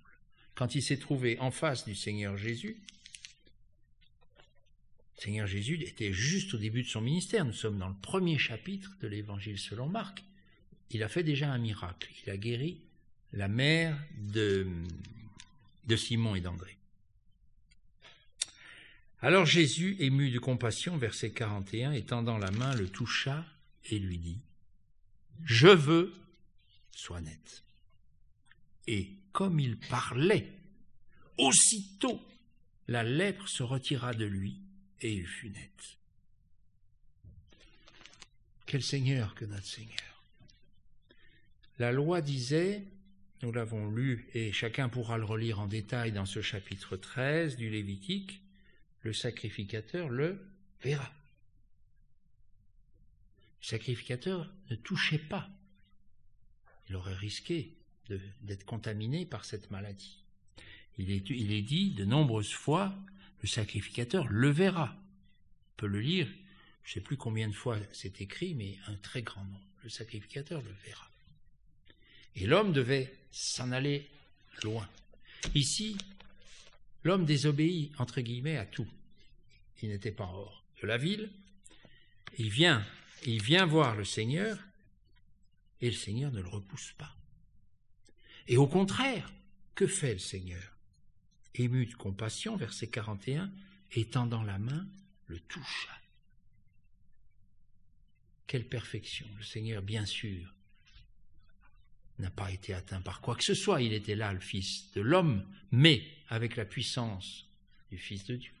[0.54, 2.80] Quand il s'est trouvé en face du Seigneur Jésus,
[5.16, 7.44] le Seigneur Jésus était juste au début de son ministère.
[7.44, 10.22] Nous sommes dans le premier chapitre de l'Évangile selon Marc.
[10.90, 12.10] Il a fait déjà un miracle.
[12.24, 12.80] Il a guéri
[13.32, 14.66] la mère de,
[15.86, 16.76] de Simon et d'André.
[19.20, 23.44] Alors Jésus, ému de compassion, verset 41, étendant la main, le toucha
[23.86, 24.38] et lui dit,
[25.44, 26.12] Je veux,
[26.92, 27.64] sois net.
[28.86, 30.52] Et comme il parlait,
[31.38, 32.20] aussitôt
[32.88, 34.60] la lèpre se retira de lui
[35.00, 35.98] et il fut net.
[38.66, 40.22] Quel Seigneur que notre Seigneur.
[41.78, 42.84] La loi disait,
[43.42, 47.68] nous l'avons lu et chacun pourra le relire en détail dans ce chapitre 13 du
[47.68, 48.40] Lévitique,
[49.02, 50.40] le sacrificateur le
[50.82, 51.12] verra.
[53.60, 55.48] Le sacrificateur ne touchait pas.
[56.88, 57.76] Il aurait risqué
[58.42, 60.24] d'être contaminé par cette maladie.
[60.98, 62.94] Il est, dit de nombreuses fois,
[63.42, 64.96] le sacrificateur le verra.
[64.96, 66.28] On peut le lire,
[66.84, 69.60] je ne sais plus combien de fois c'est écrit, mais un très grand nombre.
[69.82, 71.10] Le sacrificateur le verra.
[72.34, 74.08] Et l'homme devait s'en aller
[74.62, 74.88] loin.
[75.54, 75.98] Ici,
[77.04, 78.88] l'homme désobéit, entre guillemets, à tout.
[79.82, 81.30] Il n'était pas hors de la ville.
[82.38, 82.84] Il vient,
[83.26, 84.58] il vient voir le Seigneur,
[85.82, 87.14] et le Seigneur ne le repousse pas.
[88.48, 89.30] Et au contraire,
[89.74, 90.72] que fait le Seigneur?
[91.54, 93.52] Ému de compassion, verset 41,
[93.92, 94.86] étendant la main,
[95.26, 96.00] le toucha.
[98.46, 100.54] Quelle perfection Le Seigneur, bien sûr,
[102.18, 103.82] n'a pas été atteint par quoi que ce soit.
[103.82, 107.46] Il était là, le Fils de l'homme, mais avec la puissance
[107.90, 108.52] du Fils de Dieu.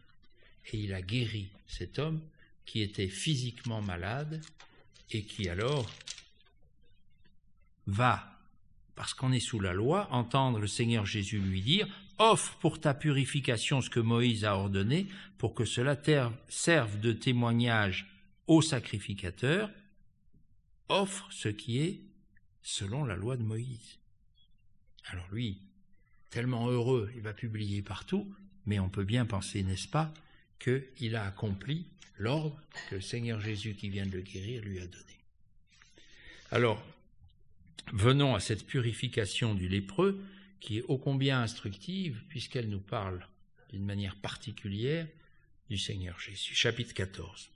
[0.72, 2.20] Et il a guéri cet homme
[2.64, 4.42] qui était physiquement malade
[5.12, 5.88] et qui alors
[7.86, 8.40] va,
[8.96, 11.88] parce qu'on est sous la loi, entendre le Seigneur Jésus lui dire
[12.18, 15.96] Offre pour ta purification ce que Moïse a ordonné, pour que cela
[16.48, 18.06] serve de témoignage
[18.46, 19.70] au sacrificateur.
[20.88, 22.00] Offre ce qui est
[22.66, 24.00] selon la loi de Moïse.
[25.04, 25.62] Alors lui,
[26.30, 28.34] tellement heureux, il va publier partout,
[28.66, 30.12] mais on peut bien penser, n'est-ce pas,
[30.58, 31.86] qu'il a accompli
[32.18, 35.20] l'ordre que le Seigneur Jésus qui vient de le guérir lui a donné.
[36.50, 36.84] Alors,
[37.92, 40.20] venons à cette purification du lépreux,
[40.58, 43.28] qui est ô combien instructive, puisqu'elle nous parle
[43.70, 45.06] d'une manière particulière
[45.70, 46.56] du Seigneur Jésus.
[46.56, 47.48] Chapitre 14.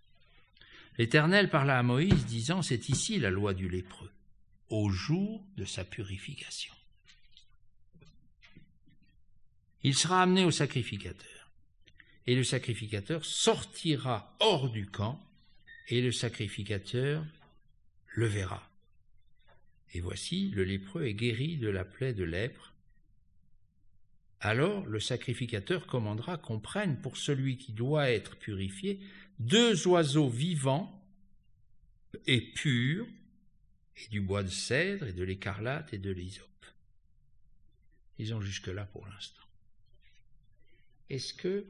[0.99, 4.13] L'Éternel parla à Moïse, disant, C'est ici la loi du lépreux
[4.71, 6.75] au jour de sa purification.
[9.83, 11.51] Il sera amené au sacrificateur,
[12.27, 15.21] et le sacrificateur sortira hors du camp,
[15.89, 17.25] et le sacrificateur
[18.15, 18.71] le verra.
[19.93, 22.75] Et voici, le lépreux est guéri de la plaie de lèpre.
[24.41, 29.01] Alors le sacrificateur commandera qu'on prenne pour celui qui doit être purifié
[29.39, 30.97] deux oiseaux vivants
[32.27, 33.07] et purs
[34.05, 36.67] et du bois de cèdre et de l'écarlate et de l'hysope.
[38.19, 39.43] Disons jusque-là pour l'instant.
[41.09, 41.65] Est-ce que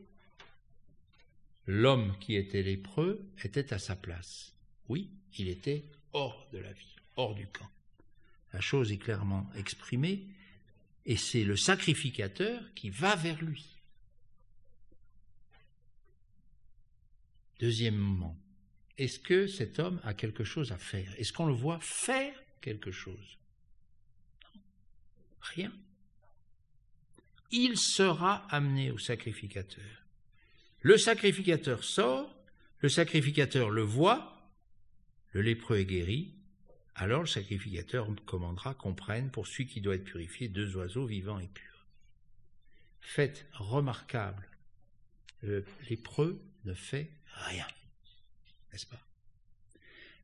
[1.66, 4.52] l'homme qui était lépreux était à sa place?
[4.88, 7.70] Oui, il était hors de la vie, hors du camp.
[8.52, 10.26] La chose est clairement exprimée,
[11.06, 13.64] et c'est le sacrificateur qui va vers lui.
[17.60, 18.36] Deuxièmement,
[19.00, 21.10] est-ce que cet homme a quelque chose à faire?
[21.18, 23.38] Est-ce qu'on le voit faire quelque chose?
[24.44, 24.60] Non.
[25.40, 25.72] Rien.
[27.50, 30.04] Il sera amené au sacrificateur.
[30.82, 32.34] Le sacrificateur sort,
[32.80, 34.36] le sacrificateur le voit,
[35.32, 36.34] le lépreux est guéri,
[36.94, 41.38] alors le sacrificateur commandera qu'on prenne pour celui qui doit être purifié deux oiseaux vivants
[41.38, 41.86] et purs.
[43.00, 44.46] Fait remarquable,
[45.40, 47.66] le lépreux ne fait rien
[48.72, 49.00] n'est-ce pas?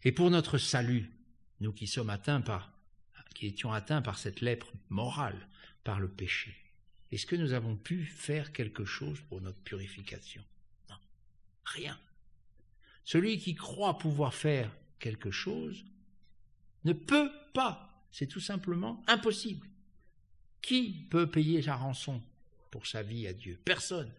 [0.05, 1.11] Et pour notre salut,
[1.61, 2.73] nous qui sommes atteints par,
[3.35, 5.49] qui étions atteints par cette lèpre morale,
[5.85, 6.57] par le péché,
[7.13, 10.43] est-ce que nous avons pu faire quelque chose pour notre purification?
[10.91, 10.97] Non,
[11.65, 11.99] rien.
[13.05, 15.85] Celui qui croit pouvoir faire quelque chose
[16.85, 18.05] ne peut pas.
[18.11, 19.69] C'est tout simplement impossible.
[20.63, 22.21] Qui peut payer la rançon
[22.71, 23.61] pour sa vie à Dieu?
[23.65, 24.11] Personne.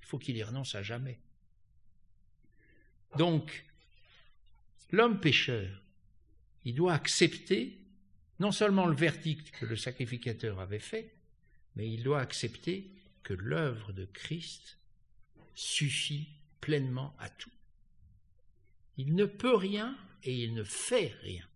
[0.00, 1.18] Il faut qu'il y renonce à jamais.
[3.16, 3.64] Donc,
[4.90, 5.82] l'homme pécheur,
[6.64, 7.78] il doit accepter
[8.38, 11.14] non seulement le verdict que le sacrificateur avait fait,
[11.74, 12.90] mais il doit accepter
[13.22, 14.78] que l'œuvre de Christ
[15.54, 16.28] suffit
[16.60, 17.50] pleinement à tout.
[18.96, 21.46] Il ne peut rien et il ne fait rien.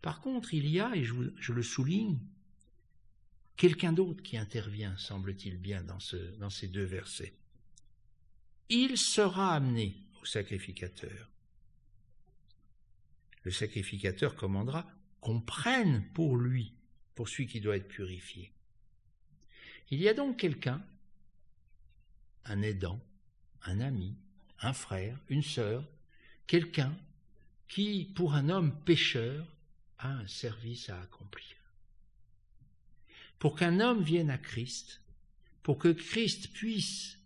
[0.00, 2.18] Par contre, il y a, et je, le souligne,
[3.56, 5.98] quelqu'un d'autre qui intervient, semble-t-il bien, dans,
[6.38, 7.34] dans ces deux versets.
[8.68, 11.31] Il sera amené au sacrificateur.
[13.44, 14.86] Le sacrificateur commandera
[15.20, 16.74] qu'on prenne pour lui,
[17.14, 18.52] pour celui qui doit être purifié.
[19.90, 20.82] Il y a donc quelqu'un,
[22.44, 23.00] un aidant,
[23.64, 24.16] un ami,
[24.60, 25.84] un frère, une sœur,
[26.46, 26.96] quelqu'un
[27.68, 29.46] qui, pour un homme pécheur,
[29.98, 31.56] a un service à accomplir.
[33.38, 35.00] Pour qu'un homme vienne à Christ,
[35.62, 37.18] pour que Christ puisse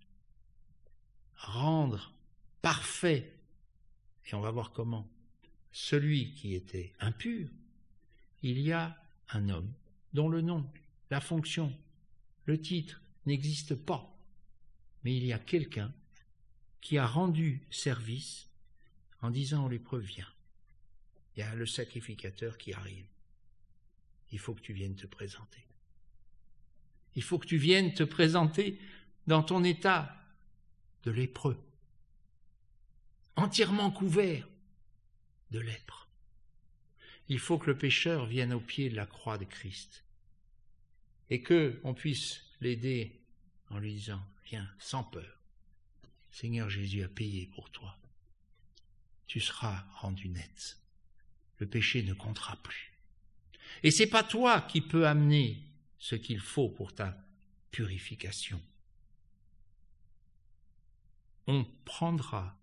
[1.37, 2.12] rendre
[2.62, 3.33] parfait,
[4.27, 5.09] et on va voir comment,
[5.77, 7.51] celui qui était impur,
[8.43, 8.99] il y a
[9.29, 9.70] un homme
[10.14, 10.66] dont le nom,
[11.11, 11.70] la fonction,
[12.47, 14.11] le titre n'existent pas,
[15.05, 15.93] mais il y a quelqu'un
[16.81, 18.49] qui a rendu service
[19.20, 20.33] en disant à l'épreuve viens.
[21.37, 23.05] Il y a le sacrificateur qui arrive.
[24.33, 25.66] Il faut que tu viennes te présenter.
[27.16, 28.81] Il faut que tu viennes te présenter
[29.27, 30.16] dans ton état
[31.03, 31.62] de lépreux,
[33.37, 34.49] entièrement couvert
[35.51, 36.09] de lèpre.
[37.29, 40.05] Il faut que le pécheur vienne au pied de la croix de Christ
[41.31, 43.21] et que on puisse l'aider
[43.71, 45.41] en lui disant viens sans peur.
[46.31, 47.99] Seigneur Jésus a payé pour toi.
[49.27, 50.79] Tu seras rendu net.
[51.59, 52.93] Le péché ne comptera plus.
[53.83, 55.63] Et c'est pas toi qui peux amener
[55.99, 57.17] ce qu'il faut pour ta
[57.71, 58.61] purification.
[61.47, 62.59] On prendra,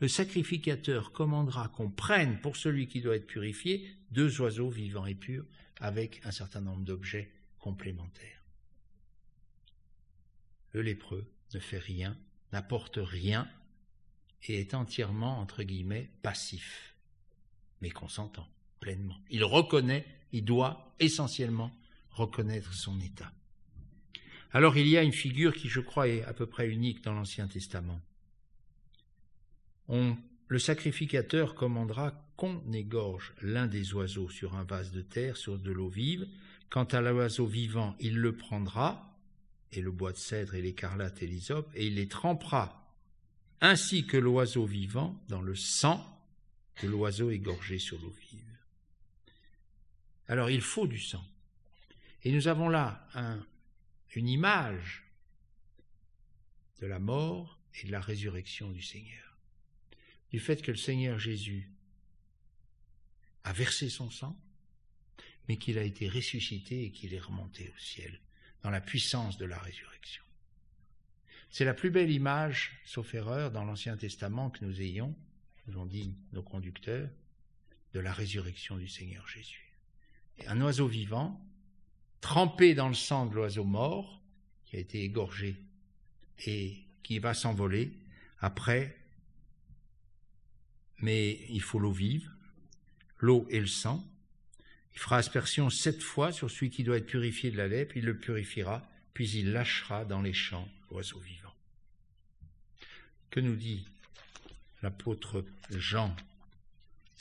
[0.00, 5.14] le sacrificateur commandera qu'on prenne pour celui qui doit être purifié deux oiseaux vivants et
[5.14, 5.44] purs
[5.80, 8.44] avec un certain nombre d'objets complémentaires.
[10.72, 12.16] Le lépreux ne fait rien,
[12.52, 13.48] n'apporte rien
[14.46, 16.94] et est entièrement, entre guillemets, passif,
[17.80, 18.48] mais consentant
[18.80, 19.18] pleinement.
[19.30, 21.72] Il reconnaît, il doit essentiellement
[22.10, 23.32] reconnaître son état.
[24.52, 27.12] Alors il y a une figure qui, je crois, est à peu près unique dans
[27.12, 28.00] l'Ancien Testament.
[29.88, 35.72] Le sacrificateur commandera qu'on égorge l'un des oiseaux sur un vase de terre, sur de
[35.72, 36.28] l'eau vive.
[36.70, 39.16] Quant à l'oiseau vivant, il le prendra,
[39.72, 42.94] et le bois de cèdre et l'écarlate et l'hysope, et il les trempera,
[43.60, 46.04] ainsi que l'oiseau vivant, dans le sang
[46.82, 48.44] de l'oiseau égorgé sur l'eau vive.
[50.28, 51.24] Alors il faut du sang.
[52.22, 53.08] Et nous avons là
[54.14, 55.04] une image
[56.80, 59.27] de la mort et de la résurrection du Seigneur.
[60.30, 61.70] Du fait que le Seigneur Jésus
[63.44, 64.38] a versé son sang,
[65.48, 68.20] mais qu'il a été ressuscité et qu'il est remonté au ciel
[68.62, 70.22] dans la puissance de la résurrection.
[71.50, 75.14] C'est la plus belle image, sauf erreur, dans l'Ancien Testament que nous ayons,
[75.66, 77.08] nous ont dit nos conducteurs,
[77.94, 79.72] de la résurrection du Seigneur Jésus.
[80.46, 81.40] un oiseau vivant,
[82.20, 84.20] trempé dans le sang de l'oiseau mort,
[84.66, 85.56] qui a été égorgé
[86.46, 87.92] et qui va s'envoler
[88.40, 88.96] après,
[91.00, 92.30] mais il faut l'eau vive,
[93.18, 94.04] l'eau et le sang,
[94.94, 98.04] il fera aspersion sept fois sur celui qui doit être purifié de la lèpre, il
[98.04, 98.84] le purifiera,
[99.14, 101.54] puis il lâchera dans les champs l'oiseau vivant.
[103.30, 103.86] Que nous dit
[104.82, 106.14] l'apôtre Jean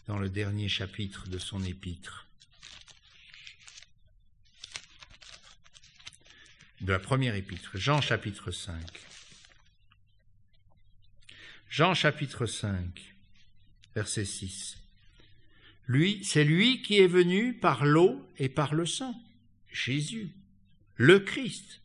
[0.07, 2.25] dans le dernier chapitre de son épître?
[6.81, 8.75] De la première épître, Jean chapitre 5.
[11.69, 13.15] Jean chapitre 5,
[13.97, 14.77] verset 6.
[15.87, 19.19] Lui, c'est lui qui est venu par l'eau et par le sang,
[19.71, 20.29] Jésus,
[20.97, 21.81] le Christ,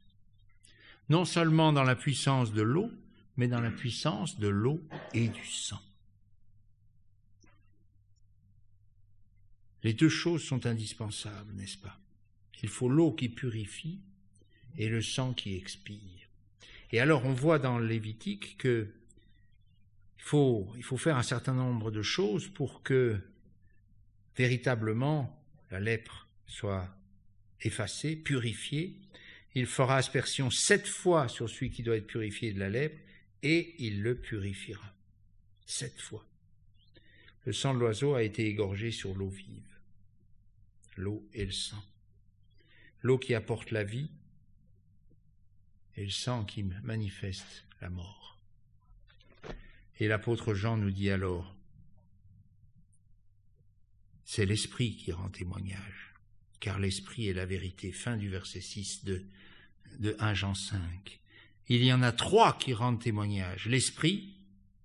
[1.09, 2.91] non seulement dans la puissance de l'eau,
[3.39, 5.81] mais dans la puissance de l'eau et du sang.
[9.83, 11.99] Les deux choses sont indispensables, n'est-ce pas?
[12.63, 14.01] Il faut l'eau qui purifie
[14.77, 16.29] et le sang qui expire.
[16.91, 18.93] Et alors on voit dans Lévitique que
[20.25, 23.19] il faut, faire un certain nombre de choses pour que
[24.37, 26.89] véritablement la lèpre soit
[27.61, 28.97] effacée, purifiée.
[29.55, 32.99] Il fera aspersion sept fois sur celui qui doit être purifié de la lèpre,
[33.43, 34.95] et il le purifiera.
[35.67, 36.25] Sept fois.
[37.45, 39.77] Le sang de l'oiseau a été égorgé sur l'eau vive,
[40.97, 41.83] l'eau et le sang.
[43.03, 44.11] l'eau qui apporte la vie
[45.97, 48.32] et le sang qui manifeste la mort.
[50.01, 51.55] Et l'apôtre Jean nous dit alors,
[54.25, 56.15] c'est l'Esprit qui rend témoignage,
[56.61, 57.93] car l'Esprit est la vérité.
[57.93, 59.25] Fin du verset 6 de,
[59.99, 61.21] de 1 Jean 5.
[61.69, 64.35] Il y en a trois qui rendent témoignage, l'Esprit,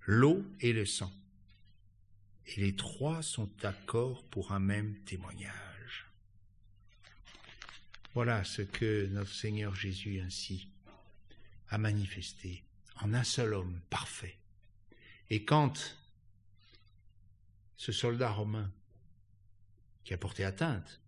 [0.01, 1.11] l'eau et le sang.
[2.45, 6.05] Et les trois sont d'accord pour un même témoignage.
[8.13, 10.69] Voilà ce que notre Seigneur Jésus ainsi
[11.69, 12.63] a manifesté
[13.01, 14.37] en un seul homme parfait.
[15.29, 15.97] Et quand
[17.75, 18.71] ce soldat romain
[20.03, 21.01] qui a porté atteinte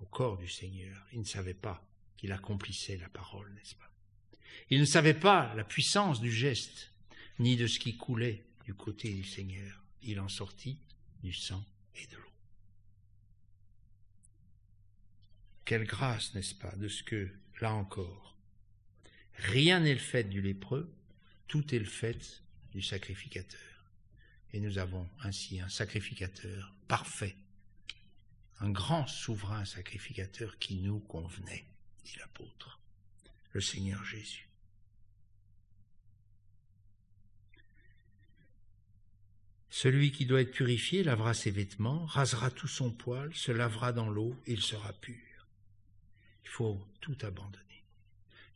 [0.00, 3.90] au corps du Seigneur, il ne savait pas qu'il accomplissait la parole, n'est-ce pas?
[4.70, 6.90] Il ne savait pas la puissance du geste,
[7.38, 9.82] ni de ce qui coulait du côté du Seigneur.
[10.02, 10.78] Il en sortit
[11.22, 11.64] du sang
[11.94, 12.32] et de l'eau.
[15.64, 18.36] Quelle grâce, n'est-ce pas, de ce que, là encore,
[19.36, 20.92] rien n'est le fait du lépreux,
[21.46, 22.42] tout est le fait
[22.72, 23.60] du sacrificateur.
[24.52, 27.36] Et nous avons ainsi un sacrificateur parfait,
[28.60, 31.64] un grand souverain sacrificateur qui nous convenait,
[32.04, 32.80] dit l'apôtre,
[33.52, 34.48] le Seigneur Jésus.
[39.70, 44.10] Celui qui doit être purifié lavera ses vêtements, rasera tout son poil, se lavera dans
[44.10, 45.16] l'eau, et il sera pur.
[46.44, 47.82] Il faut tout abandonner.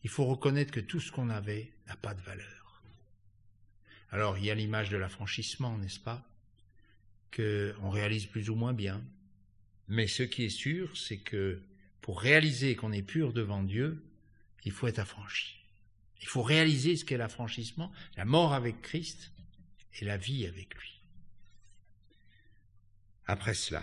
[0.04, 2.65] Il faut reconnaître que tout ce qu'on avait n'a pas de valeur.
[4.11, 6.26] Alors, il y a l'image de l'affranchissement, n'est-ce pas
[7.34, 9.02] Qu'on réalise plus ou moins bien.
[9.88, 11.61] Mais ce qui est sûr, c'est que
[12.00, 14.02] pour réaliser qu'on est pur devant Dieu,
[14.64, 15.57] il faut être affranchi.
[16.20, 19.32] Il faut réaliser ce qu'est l'affranchissement, la mort avec Christ
[20.00, 21.00] et la vie avec lui.
[23.26, 23.82] Après cela,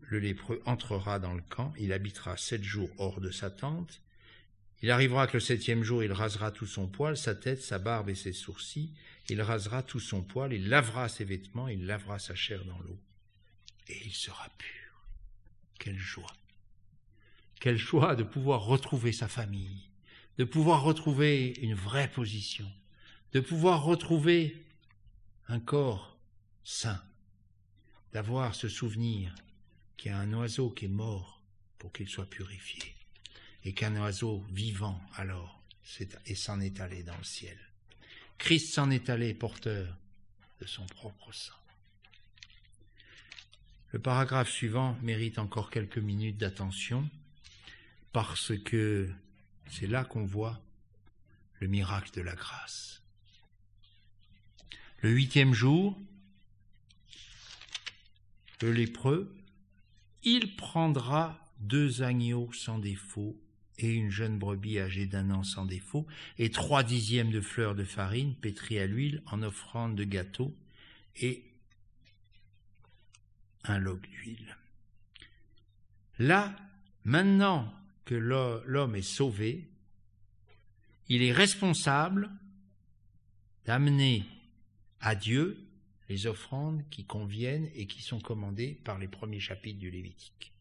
[0.00, 4.02] le lépreux entrera dans le camp, il habitera sept jours hors de sa tente.
[4.84, 8.10] Il arrivera que le septième jour, il rasera tout son poil, sa tête, sa barbe
[8.10, 8.92] et ses sourcils.
[9.30, 12.98] Il rasera tout son poil, il lavera ses vêtements, il lavera sa chair dans l'eau.
[13.88, 15.06] Et il sera pur.
[15.78, 16.36] Quelle joie.
[17.60, 19.88] Quelle joie de pouvoir retrouver sa famille,
[20.36, 22.70] de pouvoir retrouver une vraie position,
[23.32, 24.66] de pouvoir retrouver
[25.48, 26.18] un corps
[26.62, 27.02] sain,
[28.12, 29.34] d'avoir ce souvenir
[29.96, 31.40] qu'il y a un oiseau qui est mort
[31.78, 32.94] pour qu'il soit purifié,
[33.64, 35.60] et qu'un oiseau vivant alors
[36.26, 37.58] et s'en est allé dans le ciel.
[38.38, 39.96] Christ s'en est allé porteur
[40.60, 41.54] de son propre sang.
[43.92, 47.08] Le paragraphe suivant mérite encore quelques minutes d'attention
[48.12, 49.08] parce que
[49.70, 50.60] c'est là qu'on voit
[51.60, 53.02] le miracle de la grâce.
[55.00, 55.98] Le huitième jour,
[58.62, 59.34] le lépreux,
[60.22, 63.38] il prendra deux agneaux sans défaut
[63.78, 66.06] et une jeune brebis âgée d'un an sans défaut,
[66.38, 70.54] et trois dixièmes de fleurs de farine pétries à l'huile en offrande de gâteau,
[71.16, 71.44] et
[73.64, 74.56] un log d'huile.
[76.18, 76.54] Là,
[77.04, 77.72] maintenant
[78.04, 79.68] que l'homme est sauvé,
[81.08, 82.30] il est responsable
[83.64, 84.24] d'amener
[85.00, 85.58] à Dieu
[86.08, 90.52] les offrandes qui conviennent et qui sont commandées par les premiers chapitres du Lévitique.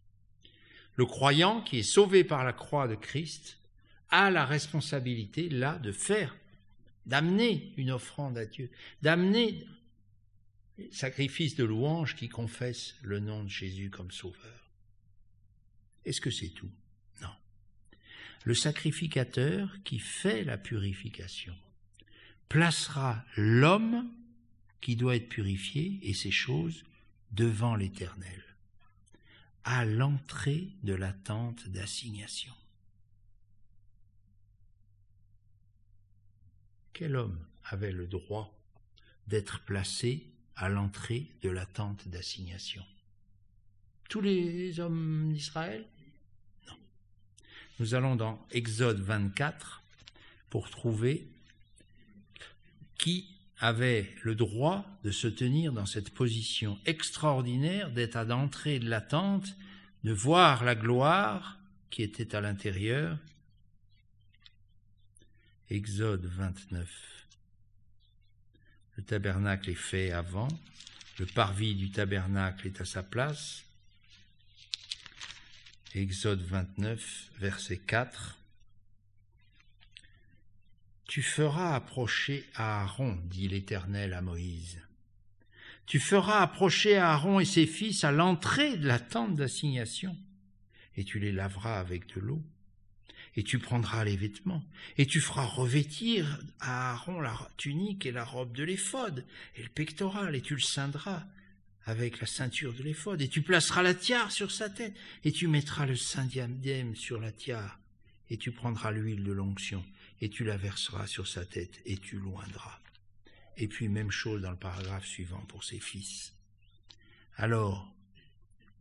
[0.95, 3.57] Le croyant qui est sauvé par la croix de Christ
[4.09, 6.35] a la responsabilité là de faire,
[7.05, 8.69] d'amener une offrande à Dieu,
[9.01, 9.65] d'amener
[10.91, 14.69] sacrifice de louange qui confesse le nom de Jésus comme sauveur.
[16.05, 16.71] Est-ce que c'est tout?
[17.21, 17.33] Non.
[18.43, 21.55] Le sacrificateur qui fait la purification
[22.49, 24.11] placera l'homme
[24.81, 26.83] qui doit être purifié et ces choses
[27.31, 28.43] devant l'Éternel,
[29.63, 32.53] à l'entrée de la tente d'assignation.
[36.91, 38.53] Quel homme avait le droit
[39.27, 42.85] d'être placé à l'entrée de la tente d'assignation?
[44.09, 45.87] Tous les hommes d'Israël?
[46.67, 46.77] Non.
[47.79, 49.81] Nous allons dans Exode 24
[50.49, 51.27] pour trouver
[52.97, 53.33] qui
[53.63, 58.99] avait le droit de se tenir dans cette position extraordinaire d'être à l'entrée de la
[58.99, 59.55] tente,
[60.03, 61.57] de voir la gloire
[61.89, 63.17] qui était à l'intérieur.
[65.69, 66.89] Exode 29.
[68.97, 70.49] Le tabernacle est fait avant,
[71.17, 73.63] le parvis du tabernacle est à sa place.
[75.95, 78.37] Exode 29, verset 4.
[81.07, 84.81] Tu feras approcher Aaron, dit l'Éternel à Moïse.
[85.85, 90.17] Tu feras approcher Aaron et ses fils à l'entrée de la tente d'assignation,
[90.95, 92.41] et tu les laveras avec de l'eau.
[93.35, 94.63] Et tu prendras les vêtements,
[94.97, 99.25] et tu feras revêtir à Aaron la tunique et la robe de l'éphod,
[99.55, 101.23] et le pectoral, et tu le ceindras
[101.85, 105.47] avec la ceinture de l'éphod, et tu placeras la tiare sur sa tête, et tu
[105.47, 107.79] mettras le saint diadème sur la tiare,
[108.29, 109.83] et tu prendras l'huile de l'onction,
[110.23, 112.79] et tu la verseras sur sa tête, et tu loindras.
[113.57, 116.33] Et puis même chose dans le paragraphe suivant pour ses fils.
[117.35, 117.93] Alors,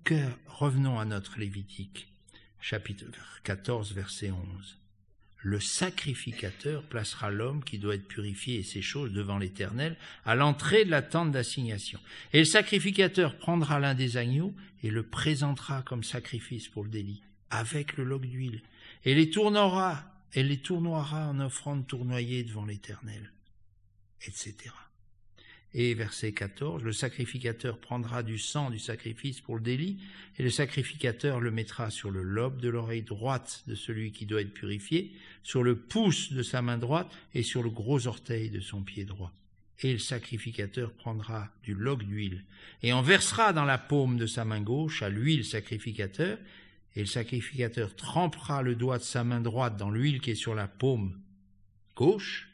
[0.05, 2.07] que revenons à notre Lévitique,
[2.61, 3.07] chapitre
[3.43, 4.79] 14, verset 11.
[5.39, 10.85] Le sacrificateur placera l'homme qui doit être purifié et ses choses devant l'Éternel à l'entrée
[10.85, 11.99] de la tente d'assignation.
[12.33, 17.25] Et le sacrificateur prendra l'un des agneaux et le présentera comme sacrifice pour le délit,
[17.51, 18.63] avec le log d'huile,
[19.05, 23.33] et les tournera, et les tournoiera en offrande tournoyée devant l'Éternel,
[24.27, 24.73] etc.
[25.75, 29.99] Et verset 14, le sacrificateur prendra du sang du sacrifice pour le délit,
[30.39, 34.43] et le sacrificateur le mettra sur le lobe de l'oreille droite de celui qui doit
[34.43, 35.13] être purifié,
[35.43, 39.05] sur le pouce de sa main droite et sur le gros orteil de son pied
[39.05, 39.33] droit.
[39.81, 42.45] Et le sacrificateur prendra du log d'huile,
[42.83, 46.39] et en versera dans la paume de sa main gauche à l'huile sacrificateur,
[46.95, 50.55] et le sacrificateur trempera le doigt de sa main droite dans l'huile qui est sur
[50.55, 51.21] la paume
[51.97, 52.49] gauche,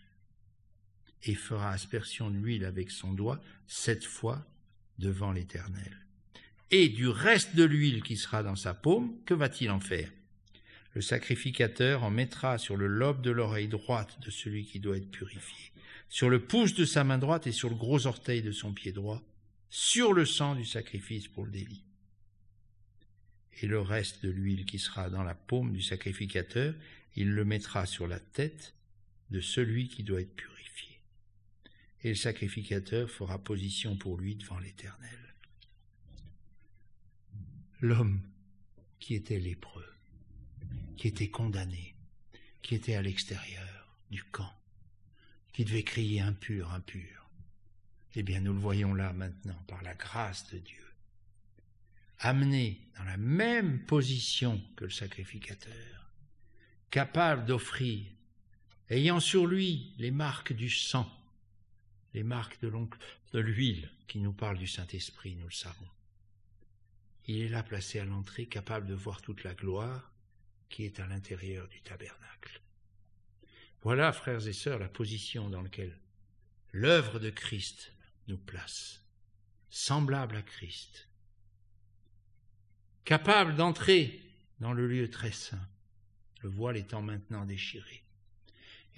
[1.25, 4.47] et fera aspersion d'huile avec son doigt sept fois
[4.99, 5.97] devant l'Éternel.
[6.71, 10.11] Et du reste de l'huile qui sera dans sa paume, que va-t-il en faire?
[10.95, 15.11] Le sacrificateur en mettra sur le lobe de l'oreille droite de celui qui doit être
[15.11, 15.73] purifié,
[16.09, 18.93] sur le pouce de sa main droite et sur le gros orteil de son pied
[18.93, 19.23] droit,
[19.71, 21.85] sur le sang du sacrifice pour le délit.
[23.61, 26.75] Et le reste de l'huile qui sera dans la paume du sacrificateur,
[27.17, 28.75] il le mettra sur la tête
[29.31, 30.59] de celui qui doit être purifié
[32.03, 35.35] et le sacrificateur fera position pour lui devant l'Éternel.
[37.81, 38.21] L'homme
[38.99, 39.93] qui était lépreux,
[40.97, 41.95] qui était condamné,
[42.63, 44.53] qui était à l'extérieur du camp,
[45.53, 47.31] qui devait crier impur, impur,
[48.15, 50.85] eh bien nous le voyons là maintenant par la grâce de Dieu,
[52.21, 56.13] amené dans la même position que le sacrificateur,
[56.91, 58.05] capable d'offrir,
[58.91, 61.11] ayant sur lui les marques du sang,
[62.15, 65.89] les marques de l'huile qui nous parle du Saint-Esprit, nous le savons.
[67.27, 70.11] Il est là placé à l'entrée, capable de voir toute la gloire
[70.71, 72.63] qui est à l'intérieur du tabernacle.
[73.83, 75.99] Voilà, frères et sœurs, la position dans laquelle
[76.73, 77.93] l'œuvre de Christ
[78.27, 79.05] nous place,
[79.71, 81.08] semblable à Christ,
[83.09, 84.21] capable d'entrer
[84.61, 85.67] dans le lieu très saint,
[86.43, 88.03] le voile étant maintenant déchiré,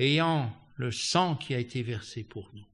[0.01, 2.67] ayant le sang qui a été versé pour nous,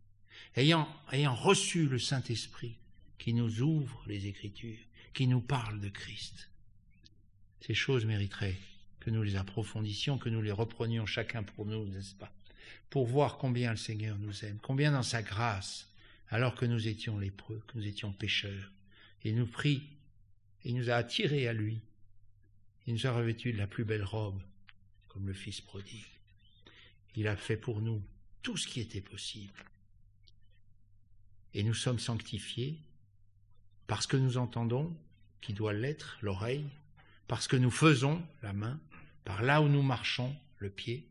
[0.57, 2.79] ayant, reçu le Saint-Esprit
[3.19, 4.79] qui nous ouvre les Écritures,
[5.13, 6.49] qui nous parle de Christ.
[7.61, 8.57] Ces choses mériteraient
[9.01, 12.33] que nous les approfondissions, que nous les reprenions chacun pour nous, n'est-ce pas?
[12.89, 15.87] Pour voir combien le Seigneur nous aime, combien dans sa grâce,
[16.31, 18.73] alors que nous étions lépreux, que nous étions pécheurs,
[19.23, 19.83] il nous prie,
[20.67, 21.81] il nous a attirés à lui,
[22.89, 24.43] il nous a revêtus de la plus belle robe,
[25.07, 26.05] comme le Fils prodigue.
[27.15, 28.03] Il a fait pour nous
[28.43, 29.65] tout ce qui était possible
[31.55, 32.81] et nous sommes sanctifiés
[33.87, 34.95] parce que nous entendons,
[35.41, 36.69] qui doit l'être, l'oreille,
[37.29, 38.81] parce que nous faisons, la main,
[39.25, 41.09] par là où nous marchons, le pied.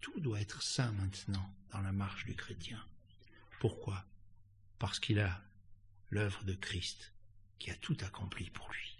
[0.00, 2.82] Tout doit être saint maintenant dans la marche du chrétien.
[3.60, 4.06] Pourquoi?
[4.78, 5.42] Parce qu'il a
[6.08, 7.13] l'œuvre de Christ
[7.64, 8.98] qui a tout accompli pour lui.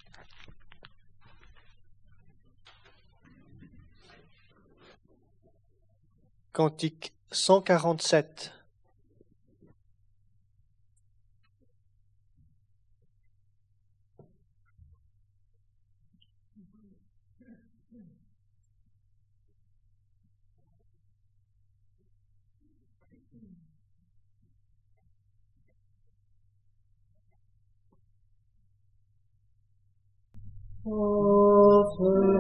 [6.55, 8.55] Cantique 147
[30.87, 32.34] Offer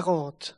[0.00, 0.56] Cantique